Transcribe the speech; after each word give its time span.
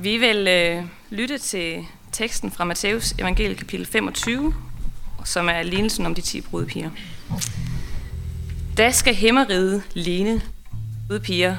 Vi 0.00 0.16
vil 0.16 0.48
øh, 0.48 0.84
lytte 1.10 1.38
til 1.38 1.86
teksten 2.12 2.50
fra 2.50 2.64
Matteus 2.64 3.12
evangelie 3.12 3.56
kapitel 3.56 3.86
25, 3.86 4.54
som 5.24 5.48
er 5.48 5.62
lignelsen 5.62 6.06
om 6.06 6.14
de 6.14 6.20
10 6.20 6.40
brudpiger. 6.40 6.90
Da 8.76 8.90
skal 8.90 9.14
himmeriget 9.14 9.82
ligne 9.94 10.42
brudpiger, 11.08 11.56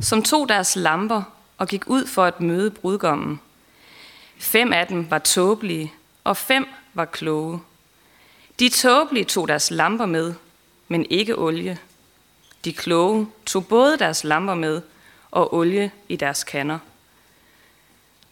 som 0.00 0.22
tog 0.22 0.48
deres 0.48 0.76
lamper 0.76 1.22
og 1.58 1.68
gik 1.68 1.86
ud 1.86 2.06
for 2.06 2.24
at 2.24 2.40
møde 2.40 2.70
brudgommen. 2.70 3.40
Fem 4.38 4.72
af 4.72 4.86
dem 4.86 5.10
var 5.10 5.18
tåbelige, 5.18 5.92
og 6.24 6.36
fem 6.36 6.66
var 6.94 7.04
kloge. 7.04 7.60
De 8.58 8.68
tåbelige 8.68 9.24
tog 9.24 9.48
deres 9.48 9.70
lamper 9.70 10.06
med, 10.06 10.34
men 10.88 11.06
ikke 11.10 11.38
olie. 11.38 11.78
De 12.64 12.72
kloge 12.72 13.26
tog 13.46 13.66
både 13.66 13.98
deres 13.98 14.24
lamper 14.24 14.54
med 14.54 14.82
og 15.30 15.54
olie 15.54 15.90
i 16.08 16.16
deres 16.16 16.44
kander. 16.44 16.78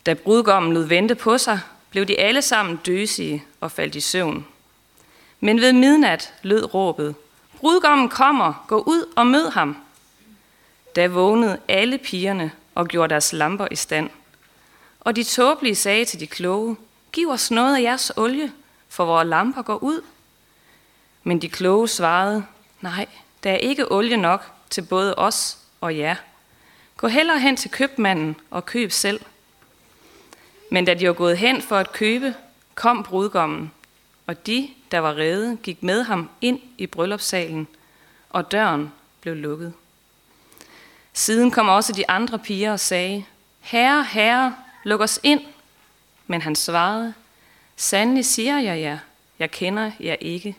Da 0.07 0.15
brudgommen 0.15 0.73
lod 0.73 0.85
vente 0.85 1.15
på 1.15 1.39
sig, 1.39 1.61
blev 1.91 2.05
de 2.07 2.21
alle 2.21 2.43
sammen 2.43 2.77
døsige 2.77 3.45
og 3.61 3.73
faldt 3.73 3.95
i 3.95 4.01
søvn. 4.01 4.47
Men 5.41 5.61
ved 5.61 5.73
midnat 5.73 6.35
lød 6.43 6.75
råbet, 6.75 7.15
Brudgommen 7.57 8.09
kommer, 8.09 8.65
gå 8.69 8.83
ud 8.87 9.13
og 9.17 9.27
mød 9.27 9.51
ham. 9.51 9.77
Da 10.97 11.07
vågnede 11.07 11.61
alle 11.69 11.99
pigerne 11.99 12.53
og 12.75 12.89
gjorde 12.89 13.11
deres 13.11 13.33
lamper 13.33 13.69
i 13.71 13.77
stand. 13.77 14.11
Og 15.01 15.17
de 15.17 15.25
tåbelige 15.25 15.75
sagde 15.75 16.05
til 16.05 16.21
de 16.21 16.27
kloge, 16.27 16.77
Giv 17.13 17.31
os 17.31 17.51
noget 17.51 17.77
af 17.77 17.83
jeres 17.83 18.13
olie, 18.17 18.53
for 18.89 19.05
vores 19.05 19.29
lamper 19.29 19.63
går 19.63 19.83
ud. 19.83 20.01
Men 21.25 21.43
de 21.43 21.49
kloge 21.49 21.89
svarede, 21.89 22.45
Nej, 22.81 23.07
der 23.43 23.51
er 23.51 23.57
ikke 23.57 23.93
olie 23.93 24.17
nok 24.17 24.51
til 24.71 24.83
både 24.83 25.15
os 25.15 25.59
og 25.81 25.99
jer. 25.99 26.17
Gå 26.97 27.09
hellere 27.09 27.41
hen 27.41 27.57
til 27.57 27.71
købmanden 27.71 28.37
og 28.51 28.67
køb 28.67 28.93
selv. 28.93 29.21
Men 30.71 30.85
da 30.85 30.95
de 30.95 31.07
var 31.07 31.13
gået 31.13 31.39
hen 31.39 31.63
for 31.63 31.77
at 31.77 31.93
købe, 31.93 32.35
kom 32.75 33.03
brudgommen, 33.03 33.73
og 34.27 34.47
de, 34.47 34.69
der 34.91 34.99
var 34.99 35.15
rede, 35.15 35.57
gik 35.63 35.83
med 35.83 36.03
ham 36.03 36.31
ind 36.41 36.61
i 36.79 36.87
bryllupssalen, 36.87 37.69
og 38.31 38.53
døren 38.53 38.93
blev 39.21 39.37
lukket. 39.37 39.73
Siden 41.13 41.51
kom 41.51 41.69
også 41.69 41.93
de 41.93 42.11
andre 42.11 42.39
piger 42.39 42.73
og 42.73 42.81
sagde, 42.81 43.25
Herre, 43.61 44.05
herre, 44.05 44.57
luk 44.85 45.01
os 45.01 45.21
ind. 45.23 45.41
Men 46.27 46.43
han 46.43 46.57
svarede, 46.57 47.15
Sandelig 47.77 48.25
siger 48.25 48.59
jeg 48.59 48.81
jer, 48.81 48.99
jeg 49.39 49.51
kender 49.51 49.91
jer 50.01 50.17
ikke. 50.21 50.57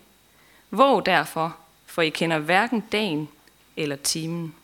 Våg 0.72 1.06
derfor, 1.06 1.58
for 1.86 2.02
I 2.02 2.10
kender 2.10 2.40
hverken 2.40 2.80
dagen 2.92 3.30
eller 3.78 3.96
timen. 3.96 4.56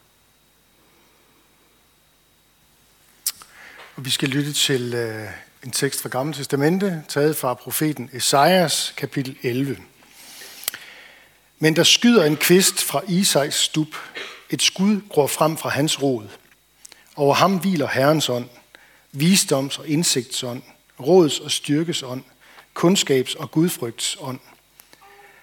Og 3.95 4.05
vi 4.05 4.09
skal 4.09 4.29
lytte 4.29 4.53
til 4.53 4.93
øh, 4.93 5.29
en 5.63 5.71
tekst 5.71 6.01
fra 6.01 6.09
Gamle 6.09 6.33
Testamente, 6.33 7.03
taget 7.07 7.37
fra 7.37 7.53
profeten 7.53 8.09
Esajas 8.13 8.93
kapitel 8.97 9.37
11. 9.43 9.77
Men 11.59 11.75
der 11.75 11.83
skyder 11.83 12.25
en 12.25 12.37
kvist 12.37 12.83
fra 12.83 13.01
Isais 13.07 13.53
stup. 13.53 13.87
Et 14.49 14.61
skud 14.61 15.01
gror 15.09 15.27
frem 15.27 15.57
fra 15.57 15.69
hans 15.69 16.01
rod. 16.01 16.27
Over 17.15 17.33
ham 17.33 17.57
hviler 17.57 17.87
Herrens 17.87 18.29
ånd, 18.29 18.45
visdoms- 19.11 19.79
og 19.79 19.87
indsigtsånd, 19.87 20.61
råds- 20.99 21.39
og 21.39 21.51
styrkesånd, 21.51 22.23
kundskabs- 22.73 23.35
og 23.35 23.51
gudfrygtsånd. 23.51 24.39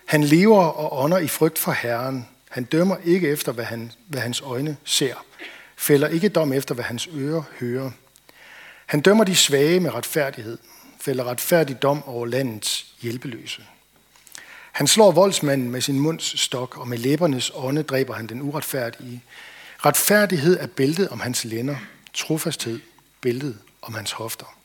Han 0.07 0.25
lever 0.25 0.65
og 0.65 1.03
ånder 1.05 1.19
i 1.19 1.29
frygt 1.29 1.59
for 1.59 1.73
Herren. 1.73 2.29
Han 2.51 2.65
dømmer 2.65 2.97
ikke 3.05 3.29
efter, 3.29 3.53
hvad, 3.53 3.65
han, 3.65 3.93
hvad 4.07 4.21
hans 4.21 4.41
øjne 4.41 4.77
ser. 4.85 5.15
Fælder 5.77 6.09
ikke 6.09 6.29
dom 6.29 6.53
efter, 6.53 6.75
hvad 6.75 6.85
hans 6.85 7.09
ører 7.15 7.43
hører. 7.61 7.91
Han 8.93 9.01
dømmer 9.01 9.25
de 9.25 9.37
svage 9.37 9.81
med 9.81 9.95
retfærdighed, 9.95 10.59
fælder 11.01 11.25
retfærdig 11.25 11.83
dom 11.83 12.05
over 12.05 12.27
landets 12.27 12.87
hjælpeløse. 13.01 13.63
Han 14.73 14.87
slår 14.87 15.11
voldsmanden 15.11 15.71
med 15.71 15.81
sin 15.81 16.01
munds 16.01 16.41
stok, 16.41 16.79
og 16.79 16.89
med 16.89 16.99
læbernes 16.99 17.53
ånde 17.55 17.83
dræber 17.83 18.15
han 18.15 18.27
den 18.27 18.43
uretfærdige. 18.43 19.23
Retfærdighed 19.79 20.61
er 20.61 20.67
bæltet 20.67 21.09
om 21.09 21.21
hans 21.21 21.45
lænder, 21.45 21.77
trofasthed 22.15 22.81
bæltet 23.21 23.59
om 23.83 23.95
hans 23.95 24.13
hofter. 24.13 24.57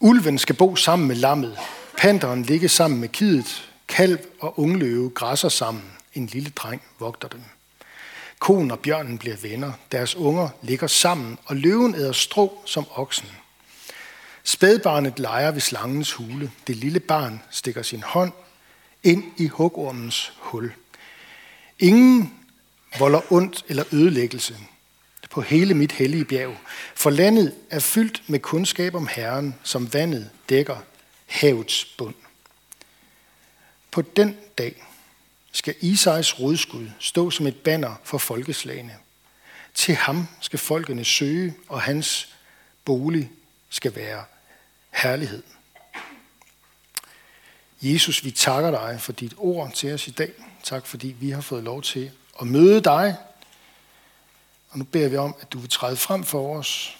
Ulven 0.00 0.38
skal 0.38 0.54
bo 0.54 0.76
sammen 0.76 1.08
med 1.08 1.16
lammet, 1.16 1.58
panteren 1.98 2.42
ligge 2.42 2.68
sammen 2.68 3.00
med 3.00 3.08
kidet, 3.08 3.70
kalv 3.88 4.18
og 4.40 4.60
ungløve 4.60 5.10
græsser 5.10 5.48
sammen, 5.48 5.84
en 6.14 6.26
lille 6.26 6.50
dreng 6.50 6.82
vogter 6.98 7.28
dem. 7.28 7.42
Konen 8.44 8.70
og 8.70 8.78
bjørnen 8.78 9.18
bliver 9.18 9.36
venner, 9.36 9.72
deres 9.92 10.16
unger 10.16 10.48
ligger 10.62 10.86
sammen, 10.86 11.38
og 11.44 11.56
løven 11.56 11.94
æder 11.94 12.12
strå 12.12 12.62
som 12.64 12.86
oksen. 12.94 13.28
Spædbarnet 14.42 15.18
leger 15.18 15.50
ved 15.50 15.60
slangens 15.60 16.12
hule. 16.12 16.50
Det 16.66 16.76
lille 16.76 17.00
barn 17.00 17.42
stikker 17.50 17.82
sin 17.82 18.02
hånd 18.02 18.32
ind 19.02 19.24
i 19.36 19.46
hugormens 19.46 20.32
hul. 20.36 20.72
Ingen 21.78 22.34
volder 22.98 23.32
ondt 23.32 23.64
eller 23.68 23.84
ødelæggelse 23.92 24.56
på 25.30 25.40
hele 25.40 25.74
mit 25.74 25.92
hellige 25.92 26.24
bjerg, 26.24 26.56
for 26.94 27.10
landet 27.10 27.54
er 27.70 27.80
fyldt 27.80 28.22
med 28.26 28.38
kundskab 28.38 28.94
om 28.94 29.06
Herren, 29.06 29.54
som 29.62 29.92
vandet 29.94 30.30
dækker 30.48 30.76
havets 31.26 31.84
bund. 31.84 32.14
På 33.90 34.02
den 34.02 34.36
dag 34.58 34.84
skal 35.54 35.74
Isais 35.80 36.40
rodskud 36.40 36.90
stå 36.98 37.30
som 37.30 37.46
et 37.46 37.56
banner 37.56 37.94
for 38.04 38.18
folkeslagene. 38.18 38.96
Til 39.74 39.94
ham 39.94 40.28
skal 40.40 40.58
folkene 40.58 41.04
søge, 41.04 41.54
og 41.68 41.82
hans 41.82 42.34
bolig 42.84 43.30
skal 43.68 43.94
være 43.94 44.24
herlighed. 44.90 45.42
Jesus, 47.82 48.24
vi 48.24 48.30
takker 48.30 48.70
dig 48.70 49.00
for 49.00 49.12
dit 49.12 49.34
ord 49.36 49.72
til 49.72 49.94
os 49.94 50.08
i 50.08 50.10
dag. 50.10 50.32
Tak 50.62 50.86
fordi 50.86 51.08
vi 51.08 51.30
har 51.30 51.40
fået 51.40 51.64
lov 51.64 51.82
til 51.82 52.10
at 52.40 52.46
møde 52.46 52.80
dig. 52.80 53.16
Og 54.68 54.78
nu 54.78 54.84
beder 54.84 55.08
vi 55.08 55.16
om, 55.16 55.34
at 55.40 55.52
du 55.52 55.58
vil 55.58 55.70
træde 55.70 55.96
frem 55.96 56.24
for 56.24 56.58
os 56.58 56.96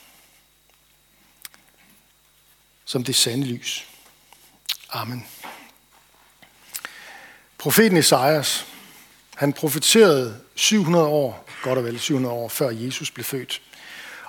som 2.84 3.04
det 3.04 3.14
sande 3.14 3.46
lys. 3.46 3.86
Amen. 4.90 5.26
Profeten 7.64 7.96
Esajas, 7.96 8.66
han 9.36 9.52
profeterede 9.52 10.40
700 10.54 11.06
år, 11.06 11.48
godt 11.62 11.78
og 11.78 11.84
vel 11.84 12.00
700 12.00 12.34
år 12.34 12.48
før 12.48 12.70
Jesus 12.70 13.10
blev 13.10 13.24
født. 13.24 13.62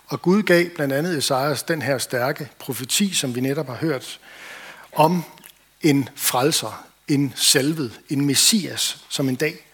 Og 0.07 0.21
Gud 0.21 0.43
gav 0.43 0.69
blandt 0.69 0.93
andet 0.93 1.17
Esajas 1.17 1.63
den 1.63 1.81
her 1.81 1.97
stærke 1.97 2.49
profeti, 2.59 3.13
som 3.13 3.35
vi 3.35 3.41
netop 3.41 3.67
har 3.67 3.75
hørt, 3.75 4.19
om 4.93 5.23
en 5.81 6.09
frelser, 6.15 6.85
en 7.07 7.33
salvet, 7.35 7.99
en 8.09 8.25
messias, 8.25 9.05
som 9.09 9.29
en 9.29 9.35
dag 9.35 9.67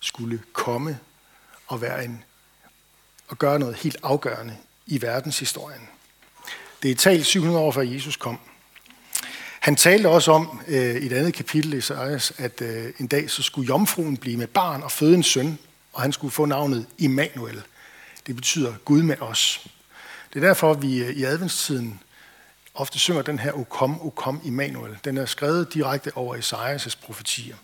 skulle 0.00 0.42
komme 0.52 0.98
og 1.66 1.80
være 1.80 2.04
en 2.04 2.24
og 3.28 3.38
gøre 3.38 3.58
noget 3.58 3.76
helt 3.76 3.96
afgørende 4.02 4.56
i 4.86 5.02
verdenshistorien. 5.02 5.88
Det 6.82 6.90
er 6.90 6.94
talt 6.94 7.26
700 7.26 7.64
år 7.64 7.72
før 7.72 7.82
Jesus 7.82 8.16
kom. 8.16 8.38
Han 9.66 9.76
talte 9.76 10.08
også 10.08 10.32
om 10.32 10.60
øh, 10.68 10.96
i 10.96 11.06
et 11.06 11.12
andet 11.12 11.34
kapitel 11.34 11.74
i 11.74 11.76
Isaias, 11.76 12.32
at 12.38 12.60
øh, 12.60 12.92
en 12.98 13.06
dag 13.06 13.30
så 13.30 13.42
skulle 13.42 13.68
jomfruen 13.68 14.16
blive 14.16 14.36
med 14.36 14.46
barn 14.46 14.82
og 14.82 14.92
føde 14.92 15.14
en 15.14 15.22
søn, 15.22 15.58
og 15.92 16.02
han 16.02 16.12
skulle 16.12 16.30
få 16.30 16.44
navnet 16.44 16.86
Immanuel. 16.98 17.62
Det 18.26 18.36
betyder 18.36 18.74
Gud 18.84 19.02
med 19.02 19.16
os. 19.20 19.66
Det 20.34 20.42
er 20.42 20.46
derfor, 20.46 20.74
vi 20.74 21.04
øh, 21.04 21.10
i 21.10 21.24
adventstiden 21.24 22.00
ofte 22.74 22.98
synger 22.98 23.22
den 23.22 23.38
her 23.38 23.52
O 23.52 23.62
kom, 23.62 24.06
O 24.06 24.10
kom, 24.10 24.40
Immanuel. 24.44 24.98
Den 25.04 25.18
er 25.18 25.26
skrevet 25.26 25.74
direkte 25.74 26.16
over 26.16 26.36
Isaias' 26.36 26.96
profetier. 27.02 27.56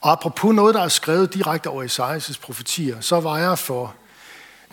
Og 0.00 0.12
apropos 0.12 0.54
noget, 0.54 0.74
der 0.74 0.82
er 0.82 0.88
skrevet 0.88 1.34
direkte 1.34 1.68
over 1.68 1.84
Isaias' 1.84 2.40
profetier, 2.40 3.00
så 3.00 3.20
var 3.20 3.38
jeg 3.38 3.58
for 3.58 3.94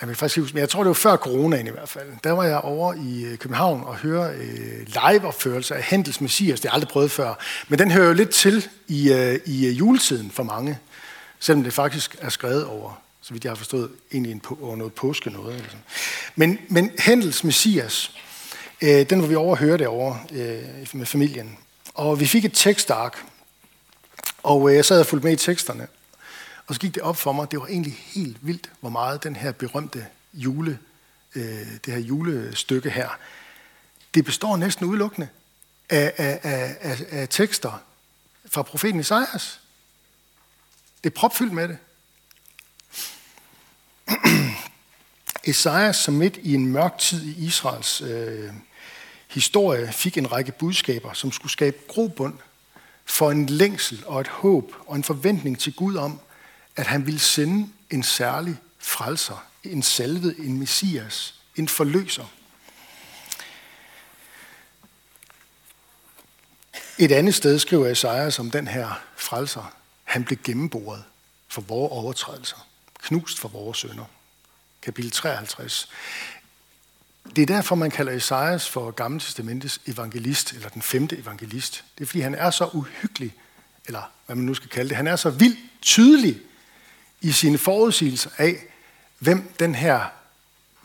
jeg, 0.01 0.07
vil 0.07 0.15
faktisk 0.15 0.39
huske, 0.39 0.53
men 0.53 0.61
jeg 0.61 0.69
tror, 0.69 0.83
det 0.83 0.87
var 0.87 0.93
før 0.93 1.15
coronaen 1.15 1.67
i 1.67 1.69
hvert 1.69 1.89
fald. 1.89 2.07
Der 2.23 2.31
var 2.31 2.43
jeg 2.43 2.57
over 2.57 2.93
i 2.93 3.23
øh, 3.23 3.37
København 3.37 3.83
og 3.83 3.95
høre 3.95 4.33
øh, 4.33 4.87
live-opførelse 4.87 5.75
af 5.75 5.83
Hendels 5.83 6.21
Messias. 6.21 6.59
Det 6.59 6.69
har 6.69 6.75
jeg 6.75 6.81
aldrig 6.81 6.89
prøvet 6.89 7.11
før. 7.11 7.33
Men 7.67 7.79
den 7.79 7.91
hører 7.91 8.07
jo 8.07 8.13
lidt 8.13 8.29
til 8.29 8.67
i, 8.87 9.13
øh, 9.13 9.39
i 9.45 9.67
øh, 9.67 9.79
juletiden 9.79 10.31
for 10.31 10.43
mange. 10.43 10.79
Selvom 11.39 11.63
det 11.63 11.73
faktisk 11.73 12.15
er 12.21 12.29
skrevet 12.29 12.65
over, 12.65 13.01
så 13.21 13.33
vidt 13.33 13.43
jeg 13.43 13.51
har 13.51 13.55
forstået, 13.55 13.89
egentlig 14.11 14.31
en 14.31 14.39
på, 14.39 14.59
over 14.61 14.75
noget 14.75 14.93
påske 14.93 15.29
noget. 15.29 15.55
Eller 15.55 15.69
sådan. 15.69 15.83
Men, 16.35 16.59
men 16.69 16.91
Hendels 16.99 17.43
Messias, 17.43 18.11
øh, 18.81 19.09
den 19.09 19.21
var 19.21 19.27
vi 19.27 19.35
over 19.35 19.51
at 19.51 19.59
høre 19.59 19.77
derovre 19.77 20.19
øh, 20.31 20.87
med 20.93 21.05
familien. 21.05 21.57
Og 21.93 22.19
vi 22.19 22.25
fik 22.25 22.45
et 22.45 22.53
tekstark, 22.53 23.17
og 24.43 24.69
øh, 24.69 24.75
jeg 24.75 24.85
sad 24.85 24.99
og 24.99 25.05
fulgte 25.05 25.25
med 25.25 25.33
i 25.33 25.35
teksterne. 25.35 25.87
Og 26.67 26.75
så 26.75 26.81
gik 26.81 26.95
det 26.95 27.03
op 27.03 27.17
for 27.17 27.31
mig, 27.31 27.51
det 27.51 27.59
var 27.59 27.67
egentlig 27.67 27.93
helt 27.93 28.37
vildt, 28.41 28.71
hvor 28.79 28.89
meget 28.89 29.23
den 29.23 29.35
her 29.35 29.51
berømte 29.51 30.07
jule, 30.33 30.79
øh, 31.35 31.67
det 31.85 31.93
her 31.93 31.99
julestykke 31.99 32.89
her, 32.89 33.09
det 34.13 34.25
består 34.25 34.57
næsten 34.57 34.85
udelukkende 34.85 35.27
af, 35.89 36.13
af, 36.17 36.39
af, 36.43 36.77
af, 36.81 37.05
af 37.11 37.29
tekster 37.29 37.83
fra 38.45 38.61
profeten 38.61 38.99
Isaias. 38.99 39.59
Det 41.03 41.09
er 41.09 41.15
propfyldt 41.15 41.53
med 41.53 41.67
det. 41.67 41.77
Esajas, 45.43 45.95
som 45.95 46.13
midt 46.13 46.37
i 46.37 46.53
en 46.53 46.65
mørk 46.65 46.97
tid 46.97 47.23
i 47.25 47.45
Israels 47.45 48.01
øh, 48.01 48.53
historie, 49.27 49.91
fik 49.91 50.17
en 50.17 50.31
række 50.31 50.51
budskaber, 50.51 51.13
som 51.13 51.31
skulle 51.31 51.51
skabe 51.51 51.77
grobund 51.87 52.33
for 53.05 53.31
en 53.31 53.45
længsel 53.45 54.03
og 54.05 54.21
et 54.21 54.27
håb 54.27 54.73
og 54.87 54.95
en 54.95 55.03
forventning 55.03 55.59
til 55.59 55.73
Gud 55.73 55.95
om, 55.95 56.19
at 56.77 56.87
han 56.87 57.05
ville 57.05 57.19
sende 57.19 57.69
en 57.89 58.03
særlig 58.03 58.57
frelser, 58.79 59.45
en 59.63 59.83
salvet, 59.83 60.35
en 60.39 60.59
messias, 60.59 61.35
en 61.55 61.67
forløser. 61.67 62.25
Et 66.97 67.11
andet 67.11 67.35
sted 67.35 67.59
skriver 67.59 67.87
Esajas 67.87 68.39
om 68.39 68.51
den 68.51 68.67
her 68.67 69.01
frelser. 69.15 69.73
Han 70.03 70.23
blev 70.23 70.37
gennemboret 70.43 71.03
for 71.47 71.61
vores 71.61 71.91
overtrædelser, 71.91 72.67
knust 73.03 73.39
for 73.39 73.47
vores 73.47 73.77
sønder. 73.77 74.05
Kapitel 74.81 75.11
53. 75.11 75.89
Det 77.35 77.41
er 77.41 77.45
derfor, 77.45 77.75
man 77.75 77.91
kalder 77.91 78.11
Esajas 78.11 78.69
for 78.69 78.91
Gamle 78.91 79.19
Testamentets 79.19 79.81
evangelist, 79.85 80.53
eller 80.53 80.69
den 80.69 80.81
femte 80.81 81.17
evangelist. 81.17 81.83
Det 81.97 82.03
er, 82.03 82.07
fordi 82.07 82.19
han 82.19 82.35
er 82.35 82.51
så 82.51 82.69
uhyggelig, 82.73 83.33
eller 83.85 84.11
hvad 84.25 84.35
man 84.35 84.45
nu 84.45 84.53
skal 84.53 84.69
kalde 84.69 84.89
det, 84.89 84.97
han 84.97 85.07
er 85.07 85.15
så 85.15 85.29
vildt 85.29 85.59
tydelig 85.81 86.41
i 87.21 87.31
sine 87.31 87.57
forudsigelser 87.57 88.29
af, 88.37 88.63
hvem 89.19 89.53
den 89.59 89.75
her 89.75 90.05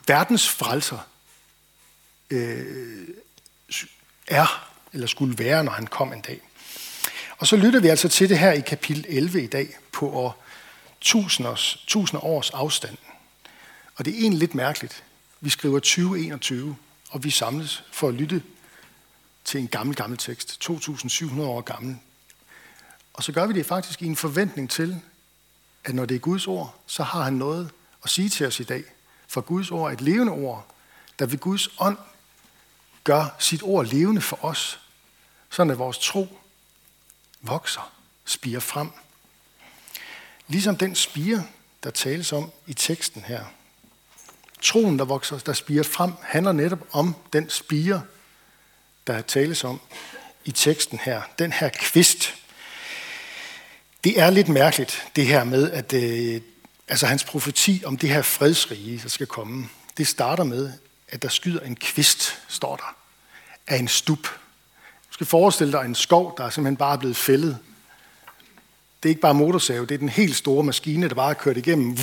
verdens 0.07 0.49
frelser 0.49 1.07
øh, 2.29 3.07
er, 4.27 4.69
eller 4.93 5.07
skulle 5.07 5.37
være, 5.37 5.63
når 5.63 5.71
han 5.71 5.87
kom 5.87 6.13
en 6.13 6.21
dag. 6.21 6.41
Og 7.37 7.47
så 7.47 7.55
lytter 7.55 7.79
vi 7.79 7.87
altså 7.87 8.09
til 8.09 8.29
det 8.29 8.39
her 8.39 8.51
i 8.51 8.61
kapitel 8.61 9.05
11 9.07 9.43
i 9.43 9.47
dag, 9.47 9.77
på 9.91 10.09
år 10.09 10.43
tusinders, 11.01 11.83
tusind 11.87 12.19
års 12.23 12.49
afstand. 12.49 12.97
Og 13.95 14.05
det 14.05 14.13
er 14.13 14.17
egentlig 14.17 14.39
lidt 14.39 14.55
mærkeligt. 14.55 15.03
Vi 15.41 15.49
skriver 15.49 15.79
2021, 15.79 16.75
og 17.09 17.23
vi 17.23 17.29
samles 17.29 17.83
for 17.91 18.07
at 18.07 18.13
lytte 18.13 18.43
til 19.45 19.59
en 19.59 19.67
gammel, 19.67 19.95
gammel 19.95 20.17
tekst, 20.17 20.69
2.700 20.69 21.41
år 21.41 21.61
gammel. 21.61 21.97
Og 23.13 23.23
så 23.23 23.31
gør 23.31 23.47
vi 23.47 23.53
det 23.53 23.65
faktisk 23.65 24.01
i 24.01 24.05
en 24.05 24.15
forventning 24.15 24.69
til, 24.69 25.01
at 25.85 25.95
når 25.95 26.05
det 26.05 26.15
er 26.15 26.19
Guds 26.19 26.47
ord, 26.47 26.75
så 26.87 27.03
har 27.03 27.23
han 27.23 27.33
noget 27.33 27.71
at 28.03 28.09
sige 28.09 28.29
til 28.29 28.47
os 28.47 28.59
i 28.59 28.63
dag. 28.63 28.83
For 29.27 29.41
Guds 29.41 29.71
ord 29.71 29.89
er 29.89 29.93
et 29.93 30.01
levende 30.01 30.31
ord, 30.31 30.67
der 31.19 31.25
ved 31.25 31.37
Guds 31.37 31.69
ånd 31.79 31.97
gør 33.03 33.35
sit 33.39 33.63
ord 33.63 33.85
levende 33.85 34.21
for 34.21 34.45
os, 34.45 34.79
sådan 35.49 35.71
at 35.71 35.79
vores 35.79 35.97
tro 35.97 36.39
vokser, 37.41 37.91
spiger 38.25 38.59
frem. 38.59 38.89
Ligesom 40.47 40.77
den 40.77 40.95
spire, 40.95 41.43
der 41.83 41.89
tales 41.89 42.33
om 42.33 42.51
i 42.67 42.73
teksten 42.73 43.21
her. 43.21 43.45
Troen, 44.61 44.99
der 44.99 45.05
vokser, 45.05 45.37
der 45.37 45.53
spiger 45.53 45.83
frem, 45.83 46.13
handler 46.21 46.51
netop 46.51 46.79
om 46.91 47.15
den 47.33 47.49
spire, 47.49 48.01
der 49.07 49.21
tales 49.21 49.63
om 49.63 49.81
i 50.45 50.51
teksten 50.51 50.99
her. 50.99 51.21
Den 51.39 51.51
her 51.51 51.69
kvist. 51.69 52.42
Det 54.03 54.19
er 54.19 54.29
lidt 54.29 54.49
mærkeligt, 54.49 55.07
det 55.15 55.25
her 55.25 55.43
med, 55.43 55.71
at 55.71 55.93
øh, 55.93 56.41
altså 56.87 57.07
hans 57.07 57.23
profeti 57.23 57.83
om 57.85 57.97
det 57.97 58.09
her 58.09 58.21
fredsrige, 58.21 58.99
der 59.03 59.09
skal 59.09 59.27
komme, 59.27 59.69
det 59.97 60.07
starter 60.07 60.43
med, 60.43 60.71
at 61.07 61.21
der 61.21 61.29
skyder 61.29 61.59
en 61.59 61.75
kvist, 61.75 62.39
står 62.47 62.75
der, 62.75 62.95
af 63.67 63.77
en 63.77 63.87
stup. 63.87 64.23
Du 65.09 65.13
skal 65.13 65.27
forestille 65.27 65.73
dig 65.73 65.85
en 65.85 65.95
skov, 65.95 66.37
der 66.37 66.45
er 66.45 66.49
simpelthen 66.49 66.77
bare 66.77 66.97
blevet 66.97 67.17
fældet. 67.17 67.57
Det 69.03 69.09
er 69.09 69.11
ikke 69.11 69.21
bare 69.21 69.33
motorsave, 69.33 69.85
det 69.85 69.95
er 69.95 69.99
den 69.99 70.09
helt 70.09 70.35
store 70.35 70.63
maskine, 70.63 71.09
der 71.09 71.15
bare 71.15 71.29
er 71.29 71.33
kørt 71.33 71.57
igennem, 71.57 71.97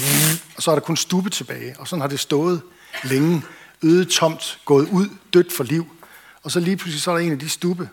og 0.57 0.63
så 0.63 0.71
er 0.71 0.75
der 0.75 0.81
kun 0.81 0.97
stubbe 0.97 1.31
tilbage. 1.31 1.75
Og 1.79 1.89
sådan 1.89 2.01
har 2.01 2.09
det 2.09 2.21
stået 2.21 2.63
længe, 3.05 3.43
øde 3.83 4.05
tomt, 4.05 4.59
gået 4.65 4.89
ud, 4.89 5.09
dødt 5.33 5.53
for 5.53 5.65
liv. 5.65 5.97
Og 6.43 6.51
så 6.51 6.61
lige 6.61 6.77
pludselig 6.77 7.03
så 7.03 7.11
er 7.11 7.15
der 7.15 7.25
en 7.25 7.33
af 7.33 7.39
de 7.39 7.49
stubbe, 7.49 7.89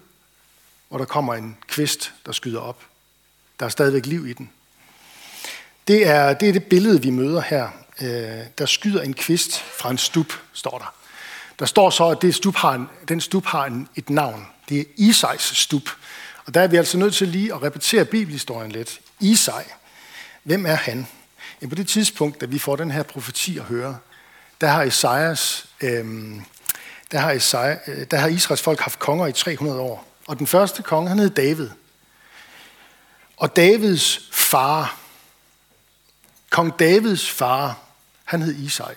hvor 0.89 0.98
der 0.98 1.06
kommer 1.06 1.33
en 1.33 1.57
kvist, 1.68 2.13
der 2.25 2.31
skyder 2.31 2.59
op. 2.59 2.83
Der 3.59 3.65
er 3.65 3.69
stadigvæk 3.69 4.06
liv 4.06 4.27
i 4.27 4.33
den. 4.33 4.50
Det 5.88 6.07
er 6.07 6.33
det, 6.33 6.50
er 6.50 6.54
det 6.54 6.63
billede, 6.63 7.01
vi 7.01 7.09
møder 7.09 7.42
her. 7.42 7.69
Øh, 8.01 8.45
der 8.57 8.65
skyder 8.65 9.01
en 9.01 9.13
kvist 9.13 9.59
fra 9.59 9.92
en 9.92 9.98
stup, 9.98 10.33
står 10.54 10.77
der. 10.77 10.94
Der 11.59 11.65
står 11.65 11.89
så, 11.89 12.09
at 12.09 12.21
det 12.21 12.36
stup 12.36 12.56
har 12.56 12.74
en, 12.74 12.89
den 13.07 13.21
stup 13.21 13.45
har 13.45 13.65
en, 13.65 13.89
et 13.95 14.09
navn. 14.09 14.48
Det 14.69 14.80
er 14.80 14.83
Isais 14.95 15.42
stup. 15.42 15.89
Og 16.45 16.54
der 16.54 16.62
er 16.62 16.68
vi 16.68 16.77
altså 16.77 16.98
nødt 16.98 17.15
til 17.15 17.27
lige 17.27 17.54
at 17.54 17.63
repetere 17.63 18.06
bibelhistorien 18.06 18.71
lidt. 18.71 19.00
Isai, 19.19 19.63
hvem 20.44 20.65
er 20.65 20.75
han? 20.75 21.07
Ja, 21.62 21.68
på 21.68 21.75
det 21.75 21.88
tidspunkt, 21.88 22.42
da 22.42 22.45
vi 22.45 22.59
får 22.59 22.75
den 22.75 22.92
her 22.92 23.04
profeti 23.04 23.57
at 23.57 23.63
høre, 23.63 23.98
der 24.62 24.68
har 24.68 24.83
Isaias, 24.83 25.65
øh, 25.81 26.06
der 27.12 27.19
har, 27.19 27.31
Isai, 27.31 27.75
øh, 27.88 28.06
der 28.12 28.18
har 28.18 28.27
Israels 28.27 28.62
folk 28.62 28.80
haft 28.80 29.00
konger 29.00 29.27
i 29.27 29.31
300 29.31 29.80
år. 29.80 30.07
Og 30.27 30.39
den 30.39 30.48
første 30.48 30.83
konge, 30.83 31.09
han 31.09 31.19
hed 31.19 31.30
David. 31.30 31.69
Og 33.38 33.56
Davids 33.56 34.30
far, 34.31 35.00
kong 36.50 36.80
Davids 36.80 37.30
far, 37.30 37.80
han 38.24 38.42
hed 38.42 38.56
Isai. 38.56 38.94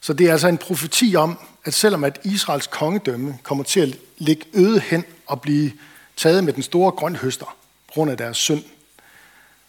Så 0.00 0.12
det 0.12 0.26
er 0.26 0.32
altså 0.32 0.48
en 0.48 0.58
profeti 0.58 1.16
om, 1.16 1.38
at 1.64 1.74
selvom 1.74 2.04
at 2.04 2.20
Israels 2.24 2.66
kongedømme 2.66 3.38
kommer 3.42 3.64
til 3.64 3.80
at 3.80 3.98
ligge 4.18 4.46
øde 4.54 4.80
hen 4.80 5.04
og 5.26 5.40
blive 5.40 5.72
taget 6.16 6.44
med 6.44 6.52
den 6.52 6.62
store 6.62 6.92
grønhøster 6.92 7.56
på 7.86 7.92
grund 7.92 8.10
af 8.10 8.16
deres 8.16 8.36
synd, 8.36 8.64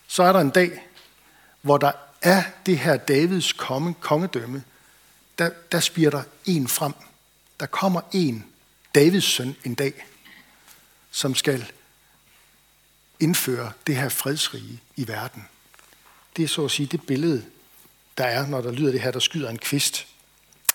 så 0.07 0.23
er 0.23 0.33
der 0.33 0.39
en 0.39 0.49
dag, 0.49 0.71
hvor 1.61 1.77
der 1.77 1.91
er 2.21 2.43
det 2.65 2.79
her 2.79 2.97
Davids 2.97 3.53
komme, 3.53 3.93
kongedømme, 3.93 4.63
der, 5.37 5.49
der 5.71 5.79
spiger 5.79 6.09
der 6.09 6.23
en 6.45 6.67
frem. 6.67 6.93
Der 7.59 7.65
kommer 7.65 8.01
en, 8.11 8.45
Davids 8.95 9.23
søn, 9.23 9.55
en 9.63 9.75
dag, 9.75 10.05
som 11.11 11.35
skal 11.35 11.71
indføre 13.19 13.71
det 13.87 13.95
her 13.95 14.09
fredsrige 14.09 14.79
i 14.95 15.07
verden. 15.07 15.45
Det 16.37 16.43
er 16.43 16.47
så 16.47 16.65
at 16.65 16.71
sige 16.71 16.87
det 16.87 17.07
billede, 17.07 17.45
der 18.17 18.25
er, 18.25 18.47
når 18.47 18.61
der 18.61 18.71
lyder 18.71 18.91
det 18.91 19.01
her, 19.01 19.11
der 19.11 19.19
skyder 19.19 19.49
en 19.49 19.57
kvist 19.57 20.07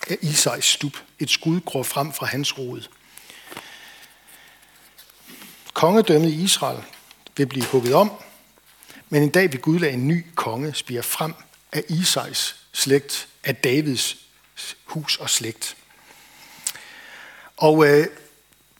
af 0.07 0.17
Isais 0.21 0.65
stup. 0.65 0.97
Et 1.19 1.29
skud 1.29 1.59
går 1.59 1.83
frem 1.83 2.13
fra 2.13 2.25
hans 2.25 2.57
rod. 2.57 2.87
Kongedømmet 5.73 6.29
i 6.29 6.43
Israel 6.43 6.83
vil 7.37 7.45
blive 7.45 7.65
hugget 7.65 7.93
om, 7.93 8.11
men 9.09 9.23
en 9.23 9.29
dag 9.29 9.51
vil 9.51 9.61
Gud 9.61 9.79
lade 9.79 9.93
en 9.93 10.07
ny 10.07 10.25
konge 10.35 10.73
spire 10.73 11.03
frem 11.03 11.33
af 11.71 11.83
Isais 11.89 12.55
slægt, 12.73 13.27
af 13.43 13.55
Davids 13.55 14.17
hus 14.85 15.17
og 15.17 15.29
slægt. 15.29 15.77
Og 17.57 17.87
øh, 17.87 18.07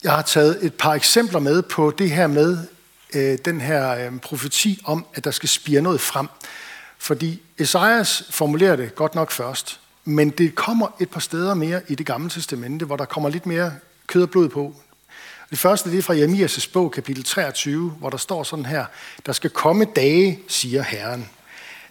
jeg 0.03 0.11
har 0.11 0.21
taget 0.21 0.65
et 0.65 0.73
par 0.73 0.93
eksempler 0.93 1.39
med 1.39 1.61
på 1.61 1.91
det 1.91 2.11
her 2.11 2.27
med 2.27 2.67
øh, 3.15 3.37
den 3.45 3.61
her 3.61 4.05
øh, 4.05 4.19
profeti 4.19 4.81
om, 4.83 5.05
at 5.13 5.23
der 5.23 5.31
skal 5.31 5.49
spire 5.49 5.81
noget 5.81 6.01
frem. 6.01 6.27
Fordi 6.97 7.41
Esajas 7.57 8.23
formulerer 8.29 8.75
det 8.75 8.95
godt 8.95 9.15
nok 9.15 9.31
først, 9.31 9.79
men 10.05 10.29
det 10.29 10.55
kommer 10.55 10.87
et 10.99 11.09
par 11.09 11.19
steder 11.19 11.53
mere 11.53 11.81
i 11.87 11.95
det 11.95 12.05
gamle 12.05 12.29
testamente, 12.29 12.85
hvor 12.85 12.95
der 12.95 13.05
kommer 13.05 13.29
lidt 13.29 13.45
mere 13.45 13.73
kød 14.07 14.21
og 14.21 14.29
blod 14.29 14.49
på. 14.49 14.75
Det 15.49 15.59
første 15.59 15.91
det 15.91 15.97
er 15.97 16.01
fra 16.01 16.13
Jeremias' 16.13 16.71
bog, 16.73 16.91
kapitel 16.91 17.23
23, 17.23 17.89
hvor 17.89 18.09
der 18.09 18.17
står 18.17 18.43
sådan 18.43 18.65
her, 18.65 18.85
der 19.25 19.31
skal 19.31 19.49
komme 19.49 19.85
dage, 19.85 20.39
siger 20.47 20.81
Herren, 20.81 21.29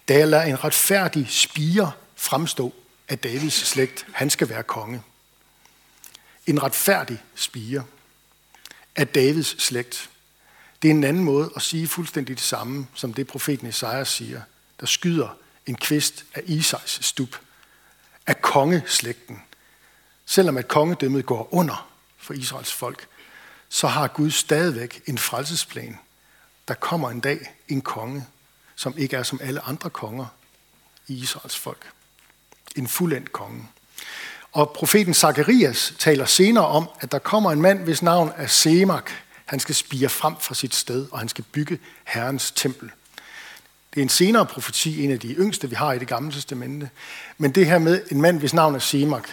da 0.07 0.17
jeg 0.17 0.27
lader 0.27 0.43
en 0.43 0.63
retfærdig 0.63 1.27
spire 1.29 1.91
fremstå 2.15 2.73
af 3.09 3.19
Davids 3.19 3.67
slægt. 3.67 4.05
Han 4.11 4.29
skal 4.29 4.49
være 4.49 4.63
konge. 4.63 5.01
En 6.47 6.63
retfærdig 6.63 7.23
spire 7.35 7.83
af 8.95 9.07
Davids 9.07 9.63
slægt. 9.63 10.09
Det 10.81 10.87
er 10.87 10.93
en 10.93 11.03
anden 11.03 11.23
måde 11.23 11.51
at 11.55 11.61
sige 11.61 11.87
fuldstændig 11.87 12.37
det 12.37 12.45
samme, 12.45 12.87
som 12.93 13.13
det 13.13 13.27
profeten 13.27 13.67
Isaiah 13.67 14.07
siger. 14.07 14.41
Der 14.79 14.85
skyder 14.85 15.37
en 15.65 15.75
kvist 15.75 16.25
af 16.33 16.41
Isais 16.45 16.99
stup 17.01 17.39
af 18.27 18.41
kongeslægten. 18.41 19.41
Selvom 20.25 20.57
at 20.57 20.67
kongedømmet 20.67 21.25
går 21.25 21.53
under 21.53 21.89
for 22.17 22.33
Israels 22.33 22.73
folk, 22.73 23.07
så 23.69 23.87
har 23.87 24.07
Gud 24.07 24.31
stadigvæk 24.31 25.01
en 25.05 25.17
frelsesplan. 25.17 25.99
Der 26.67 26.73
kommer 26.73 27.09
en 27.09 27.19
dag 27.19 27.55
en 27.67 27.81
konge, 27.81 28.25
som 28.75 28.97
ikke 28.97 29.15
er 29.15 29.23
som 29.23 29.39
alle 29.43 29.61
andre 29.61 29.89
konger 29.89 30.25
i 31.07 31.13
Israels 31.13 31.57
folk. 31.57 31.91
En 32.75 32.87
fuldendt 32.87 33.31
konge. 33.31 33.67
Og 34.51 34.69
profeten 34.69 35.13
Zakarias 35.13 35.93
taler 35.99 36.25
senere 36.25 36.67
om, 36.67 36.89
at 36.99 37.11
der 37.11 37.19
kommer 37.19 37.51
en 37.51 37.61
mand, 37.61 37.79
hvis 37.79 38.01
navn 38.01 38.31
er 38.35 38.47
Semak. 38.47 39.11
Han 39.45 39.59
skal 39.59 39.75
spire 39.75 40.09
frem 40.09 40.35
fra 40.39 40.55
sit 40.55 40.75
sted, 40.75 41.07
og 41.11 41.19
han 41.19 41.29
skal 41.29 41.43
bygge 41.51 41.79
Herrens 42.03 42.51
tempel. 42.51 42.91
Det 43.93 44.01
er 44.01 44.03
en 44.03 44.09
senere 44.09 44.45
profeti, 44.45 45.03
en 45.03 45.11
af 45.11 45.19
de 45.19 45.27
yngste, 45.33 45.69
vi 45.69 45.75
har 45.75 45.93
i 45.93 45.99
det 45.99 46.07
gamle 46.07 46.31
testamente. 46.31 46.89
Men 47.37 47.51
det 47.51 47.65
her 47.65 47.79
med 47.79 48.01
en 48.11 48.21
mand, 48.21 48.39
hvis 48.39 48.53
navn 48.53 48.75
er 48.75 48.79
Semak, 48.79 49.29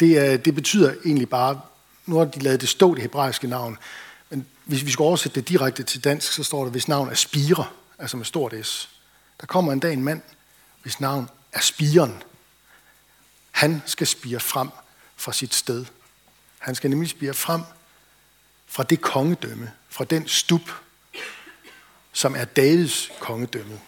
det, 0.00 0.44
det 0.44 0.54
betyder 0.54 0.94
egentlig 1.04 1.28
bare, 1.28 1.60
nu 2.06 2.16
har 2.16 2.24
de 2.24 2.40
lavet 2.40 2.60
det 2.60 2.68
stå, 2.68 2.94
det 2.94 3.02
hebraiske 3.02 3.46
navn, 3.46 3.78
men 4.30 4.46
hvis 4.64 4.84
vi 4.84 4.90
skulle 4.90 5.08
oversætte 5.08 5.40
det 5.40 5.48
direkte 5.48 5.82
til 5.82 6.04
dansk, 6.04 6.32
så 6.32 6.42
står 6.42 6.64
der, 6.64 6.70
hvis 6.70 6.88
navn 6.88 7.08
er 7.08 7.14
Spire, 7.14 7.64
altså 7.98 8.16
med 8.16 8.24
stort 8.24 8.54
S. 8.62 8.88
Der 9.40 9.46
kommer 9.46 9.72
en 9.72 9.80
dag 9.80 9.92
en 9.92 10.04
mand, 10.04 10.22
hvis 10.82 11.00
navn 11.00 11.28
er 11.52 11.60
Spiren. 11.60 12.22
Han 13.50 13.82
skal 13.86 14.06
spire 14.06 14.40
frem 14.40 14.68
fra 15.16 15.32
sit 15.32 15.54
sted. 15.54 15.84
Han 16.58 16.74
skal 16.74 16.90
nemlig 16.90 17.10
spire 17.10 17.34
frem 17.34 17.60
fra 18.66 18.82
det 18.82 19.00
kongedømme, 19.00 19.72
fra 19.88 20.04
den 20.04 20.28
stup, 20.28 20.70
som 22.12 22.36
er 22.36 22.44
Davids 22.44 23.10
kongedømme. 23.20 23.80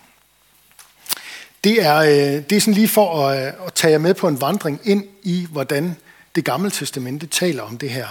Det 1.64 1.82
er, 1.82 1.96
øh, 1.96 2.44
det 2.50 2.52
er 2.52 2.60
sådan 2.60 2.74
lige 2.74 2.88
for 2.88 3.28
at, 3.28 3.46
øh, 3.46 3.66
at 3.66 3.74
tage 3.74 3.92
jer 3.92 3.98
med 3.98 4.14
på 4.14 4.28
en 4.28 4.40
vandring 4.40 4.80
ind 4.84 5.04
i, 5.22 5.46
hvordan 5.50 5.96
det 6.34 6.44
gamle 6.44 6.70
testamente 6.70 7.26
taler 7.26 7.62
om 7.62 7.78
det 7.78 7.90
her. 7.90 8.08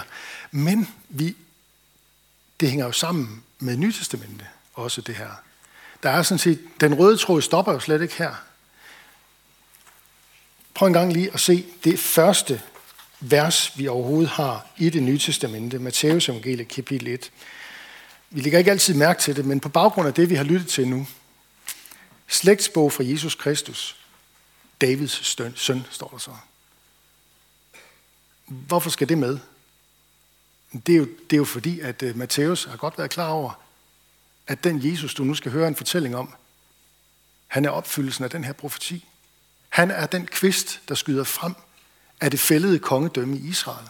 Men 0.50 0.88
vi, 1.08 1.36
det 2.60 2.70
hænger 2.70 2.86
jo 2.86 2.92
sammen 2.92 3.42
med 3.58 3.76
Nye 3.76 3.92
Testamente, 3.92 4.46
også 4.74 5.00
det 5.00 5.14
her. 5.14 5.30
Der 6.02 6.10
er 6.10 6.22
sådan 6.22 6.38
set, 6.38 6.60
den 6.80 6.94
røde 6.94 7.16
tråd 7.16 7.42
stopper 7.42 7.72
jo 7.72 7.80
slet 7.80 8.02
ikke 8.02 8.14
her. 8.14 8.34
Prøv 10.74 10.86
en 10.86 10.92
gang 10.92 11.12
lige 11.12 11.30
at 11.34 11.40
se 11.40 11.66
det 11.84 11.98
første 11.98 12.62
vers, 13.20 13.78
vi 13.78 13.88
overhovedet 13.88 14.30
har 14.30 14.66
i 14.76 14.90
det 14.90 15.02
nye 15.02 15.18
testamente, 15.18 15.78
Matteus 15.78 16.28
evangeliet 16.28 16.68
kapitel 16.68 17.08
1. 17.08 17.30
Vi 18.30 18.40
lægger 18.40 18.58
ikke 18.58 18.70
altid 18.70 18.94
mærke 18.94 19.20
til 19.20 19.36
det, 19.36 19.44
men 19.44 19.60
på 19.60 19.68
baggrund 19.68 20.08
af 20.08 20.14
det, 20.14 20.30
vi 20.30 20.34
har 20.34 20.44
lyttet 20.44 20.68
til 20.68 20.88
nu, 20.88 21.06
slægtsbog 22.28 22.92
fra 22.92 23.04
Jesus 23.04 23.34
Kristus, 23.34 23.96
Davids 24.80 25.36
søn, 25.56 25.86
står 25.90 26.08
der 26.08 26.18
så. 26.18 26.30
Hvorfor 28.46 28.90
skal 28.90 29.08
det 29.08 29.18
med? 29.18 29.38
Det 30.86 30.92
er 30.92 30.96
jo, 30.96 31.04
det 31.30 31.32
er 31.32 31.36
jo 31.36 31.44
fordi, 31.44 31.80
at 31.80 32.02
øh, 32.02 32.16
Matthæus 32.16 32.64
har 32.64 32.76
godt 32.76 32.98
været 32.98 33.10
klar 33.10 33.28
over, 33.28 33.62
at 34.46 34.64
den 34.64 34.90
Jesus, 34.90 35.14
du 35.14 35.24
nu 35.24 35.34
skal 35.34 35.52
høre 35.52 35.68
en 35.68 35.76
fortælling 35.76 36.16
om, 36.16 36.34
han 37.46 37.64
er 37.64 37.70
opfyldelsen 37.70 38.24
af 38.24 38.30
den 38.30 38.44
her 38.44 38.52
profeti. 38.52 39.04
Han 39.68 39.90
er 39.90 40.06
den 40.06 40.26
kvist, 40.26 40.80
der 40.88 40.94
skyder 40.94 41.24
frem 41.24 41.54
af 42.20 42.30
det 42.30 42.40
fældede 42.40 42.78
kongedømme 42.78 43.36
i 43.36 43.48
Israel. 43.48 43.88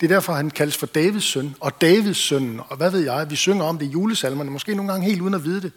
Det 0.00 0.10
er 0.10 0.14
derfor, 0.14 0.32
han 0.34 0.50
kaldes 0.50 0.76
for 0.76 0.86
Davids 0.86 1.24
søn, 1.24 1.54
og 1.60 1.80
Davids 1.80 2.16
søn, 2.16 2.60
og 2.68 2.76
hvad 2.76 2.90
ved 2.90 3.00
jeg, 3.00 3.30
vi 3.30 3.36
synger 3.36 3.64
om 3.64 3.78
det 3.78 3.86
i 3.86 3.88
julesalmerne, 3.88 4.50
måske 4.50 4.74
nogle 4.74 4.92
gange 4.92 5.06
helt 5.06 5.20
uden 5.20 5.34
at 5.34 5.44
vide 5.44 5.60
det. 5.60 5.72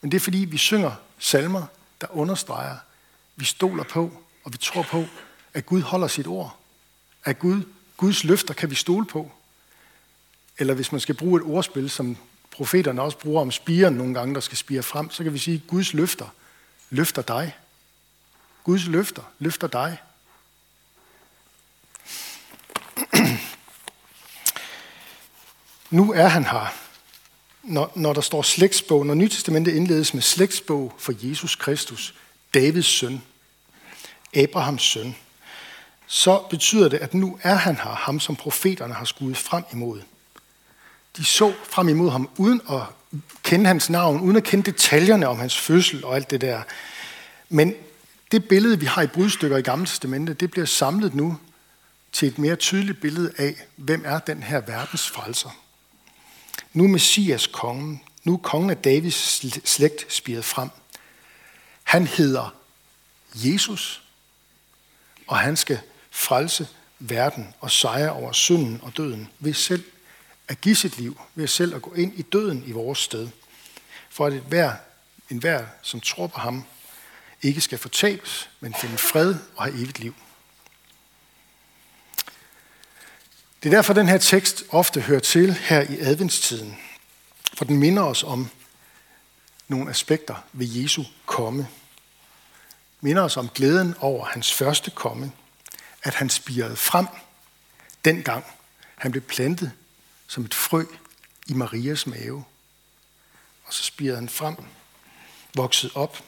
Men 0.00 0.10
det 0.10 0.16
er 0.16 0.20
fordi, 0.20 0.38
vi 0.38 0.56
synger 0.56 0.92
salmer, 1.18 1.66
der 2.00 2.06
understreger, 2.10 2.76
vi 3.36 3.44
stoler 3.44 3.84
på, 3.84 4.12
og 4.44 4.52
vi 4.52 4.58
tror 4.58 4.82
på, 4.82 5.04
at 5.54 5.66
Gud 5.66 5.82
holder 5.82 6.06
sit 6.06 6.26
ord. 6.26 6.56
At 7.24 7.38
Gud, 7.38 7.62
Guds 7.96 8.24
løfter 8.24 8.54
kan 8.54 8.70
vi 8.70 8.74
stole 8.74 9.06
på. 9.06 9.32
Eller 10.58 10.74
hvis 10.74 10.92
man 10.92 11.00
skal 11.00 11.14
bruge 11.14 11.40
et 11.40 11.46
ordspil, 11.46 11.90
som 11.90 12.16
profeterne 12.50 13.02
også 13.02 13.18
bruger 13.18 13.40
om 13.40 13.50
spiren 13.50 13.94
nogle 13.94 14.14
gange, 14.14 14.34
der 14.34 14.40
skal 14.40 14.58
spire 14.58 14.82
frem, 14.82 15.10
så 15.10 15.22
kan 15.22 15.32
vi 15.32 15.38
sige, 15.38 15.54
at 15.54 15.66
Guds 15.66 15.92
løfter 15.92 16.26
løfter 16.90 17.22
dig. 17.22 17.56
Guds 18.66 18.86
løfter 18.86 19.22
løfter 19.38 19.66
dig. 19.66 19.98
nu 25.90 26.12
er 26.12 26.26
han 26.26 26.44
her. 26.44 26.74
Når, 27.62 27.92
når 27.94 28.12
der 28.12 28.20
står 28.20 28.42
slægtsbog, 28.42 29.06
når 29.06 29.14
Nytestamentet 29.14 29.74
indledes 29.74 30.14
med 30.14 30.22
slægtsbog 30.22 30.94
for 30.98 31.12
Jesus 31.20 31.56
Kristus, 31.56 32.14
Davids 32.54 32.86
søn, 32.86 33.22
Abrahams 34.36 34.82
søn, 34.82 35.16
så 36.06 36.42
betyder 36.50 36.88
det, 36.88 36.98
at 36.98 37.14
nu 37.14 37.38
er 37.42 37.54
han 37.54 37.76
her, 37.76 37.94
ham 37.94 38.20
som 38.20 38.36
profeterne 38.36 38.94
har 38.94 39.04
skudt 39.04 39.36
frem 39.36 39.64
imod. 39.72 40.00
De 41.16 41.24
så 41.24 41.52
frem 41.70 41.88
imod 41.88 42.10
ham 42.10 42.30
uden 42.36 42.60
at 42.70 42.82
kende 43.42 43.66
hans 43.66 43.90
navn, 43.90 44.20
uden 44.20 44.36
at 44.36 44.44
kende 44.44 44.72
detaljerne 44.72 45.28
om 45.28 45.38
hans 45.38 45.58
fødsel 45.58 46.04
og 46.04 46.16
alt 46.16 46.30
det 46.30 46.40
der. 46.40 46.62
Men 47.48 47.74
det 48.32 48.48
billede, 48.48 48.80
vi 48.80 48.86
har 48.86 49.02
i 49.02 49.06
brudstykker 49.06 49.56
i 49.56 49.62
Gamle 49.62 49.86
Testamentet, 49.86 50.40
det 50.40 50.50
bliver 50.50 50.66
samlet 50.66 51.14
nu 51.14 51.38
til 52.12 52.28
et 52.28 52.38
mere 52.38 52.56
tydeligt 52.56 53.00
billede 53.00 53.32
af, 53.38 53.54
hvem 53.76 54.02
er 54.04 54.18
den 54.18 54.42
her 54.42 54.60
verdens 54.60 55.08
frelser. 55.10 55.50
Nu 56.72 56.84
er 56.84 56.88
Messias 56.88 57.46
kongen, 57.46 58.02
nu 58.24 58.32
er 58.32 58.38
kongen 58.38 58.70
af 58.70 58.76
Davids 58.76 59.42
slægt 59.68 60.12
spiret 60.12 60.44
frem. 60.44 60.70
Han 61.82 62.06
hedder 62.06 62.54
Jesus, 63.34 64.02
og 65.26 65.38
han 65.38 65.56
skal 65.56 65.80
frelse 66.10 66.68
verden 66.98 67.54
og 67.60 67.70
sejre 67.70 68.12
over 68.12 68.32
synden 68.32 68.80
og 68.82 68.96
døden 68.96 69.28
ved 69.38 69.54
selv 69.54 69.84
at 70.48 70.60
give 70.60 70.76
sit 70.76 70.98
liv, 70.98 71.20
ved 71.34 71.46
selv 71.46 71.74
at 71.74 71.82
gå 71.82 71.94
ind 71.94 72.18
i 72.18 72.22
døden 72.22 72.64
i 72.66 72.72
vores 72.72 72.98
sted. 72.98 73.28
For 74.10 74.26
at 74.26 74.32
et 74.32 74.42
hver, 74.42 74.72
en 75.30 75.38
hver, 75.38 75.66
som 75.82 76.00
tror 76.00 76.26
på 76.26 76.40
ham, 76.40 76.64
ikke 77.42 77.60
skal 77.60 77.78
fortabes, 77.78 78.50
men 78.60 78.74
finde 78.80 78.98
fred 78.98 79.34
og 79.56 79.64
have 79.64 79.76
evigt 79.76 79.98
liv. 79.98 80.14
Det 83.62 83.72
er 83.72 83.76
derfor, 83.76 83.92
den 83.92 84.08
her 84.08 84.18
tekst 84.18 84.64
ofte 84.70 85.00
hører 85.00 85.20
til 85.20 85.52
her 85.52 85.80
i 85.80 85.98
adventstiden, 86.00 86.78
for 87.54 87.64
den 87.64 87.76
minder 87.76 88.02
os 88.02 88.22
om 88.22 88.50
nogle 89.68 89.90
aspekter 89.90 90.34
ved 90.52 90.66
Jesu 90.66 91.04
komme. 91.26 91.68
Minder 93.00 93.22
os 93.22 93.36
om 93.36 93.48
glæden 93.48 93.94
over 94.00 94.24
hans 94.24 94.52
første 94.52 94.90
komme, 94.90 95.32
at 96.02 96.14
han 96.14 96.30
spirede 96.30 96.76
frem 96.76 97.06
dengang 98.06 98.44
han 98.96 99.10
blev 99.10 99.22
plantet 99.22 99.72
som 100.26 100.44
et 100.44 100.54
frø 100.54 100.84
i 101.46 101.52
Marias 101.52 102.06
mave. 102.06 102.44
Og 103.64 103.72
så 103.72 103.82
spirede 103.82 104.16
han 104.16 104.28
frem, 104.28 104.56
voksede 105.54 105.92
op, 105.94 106.24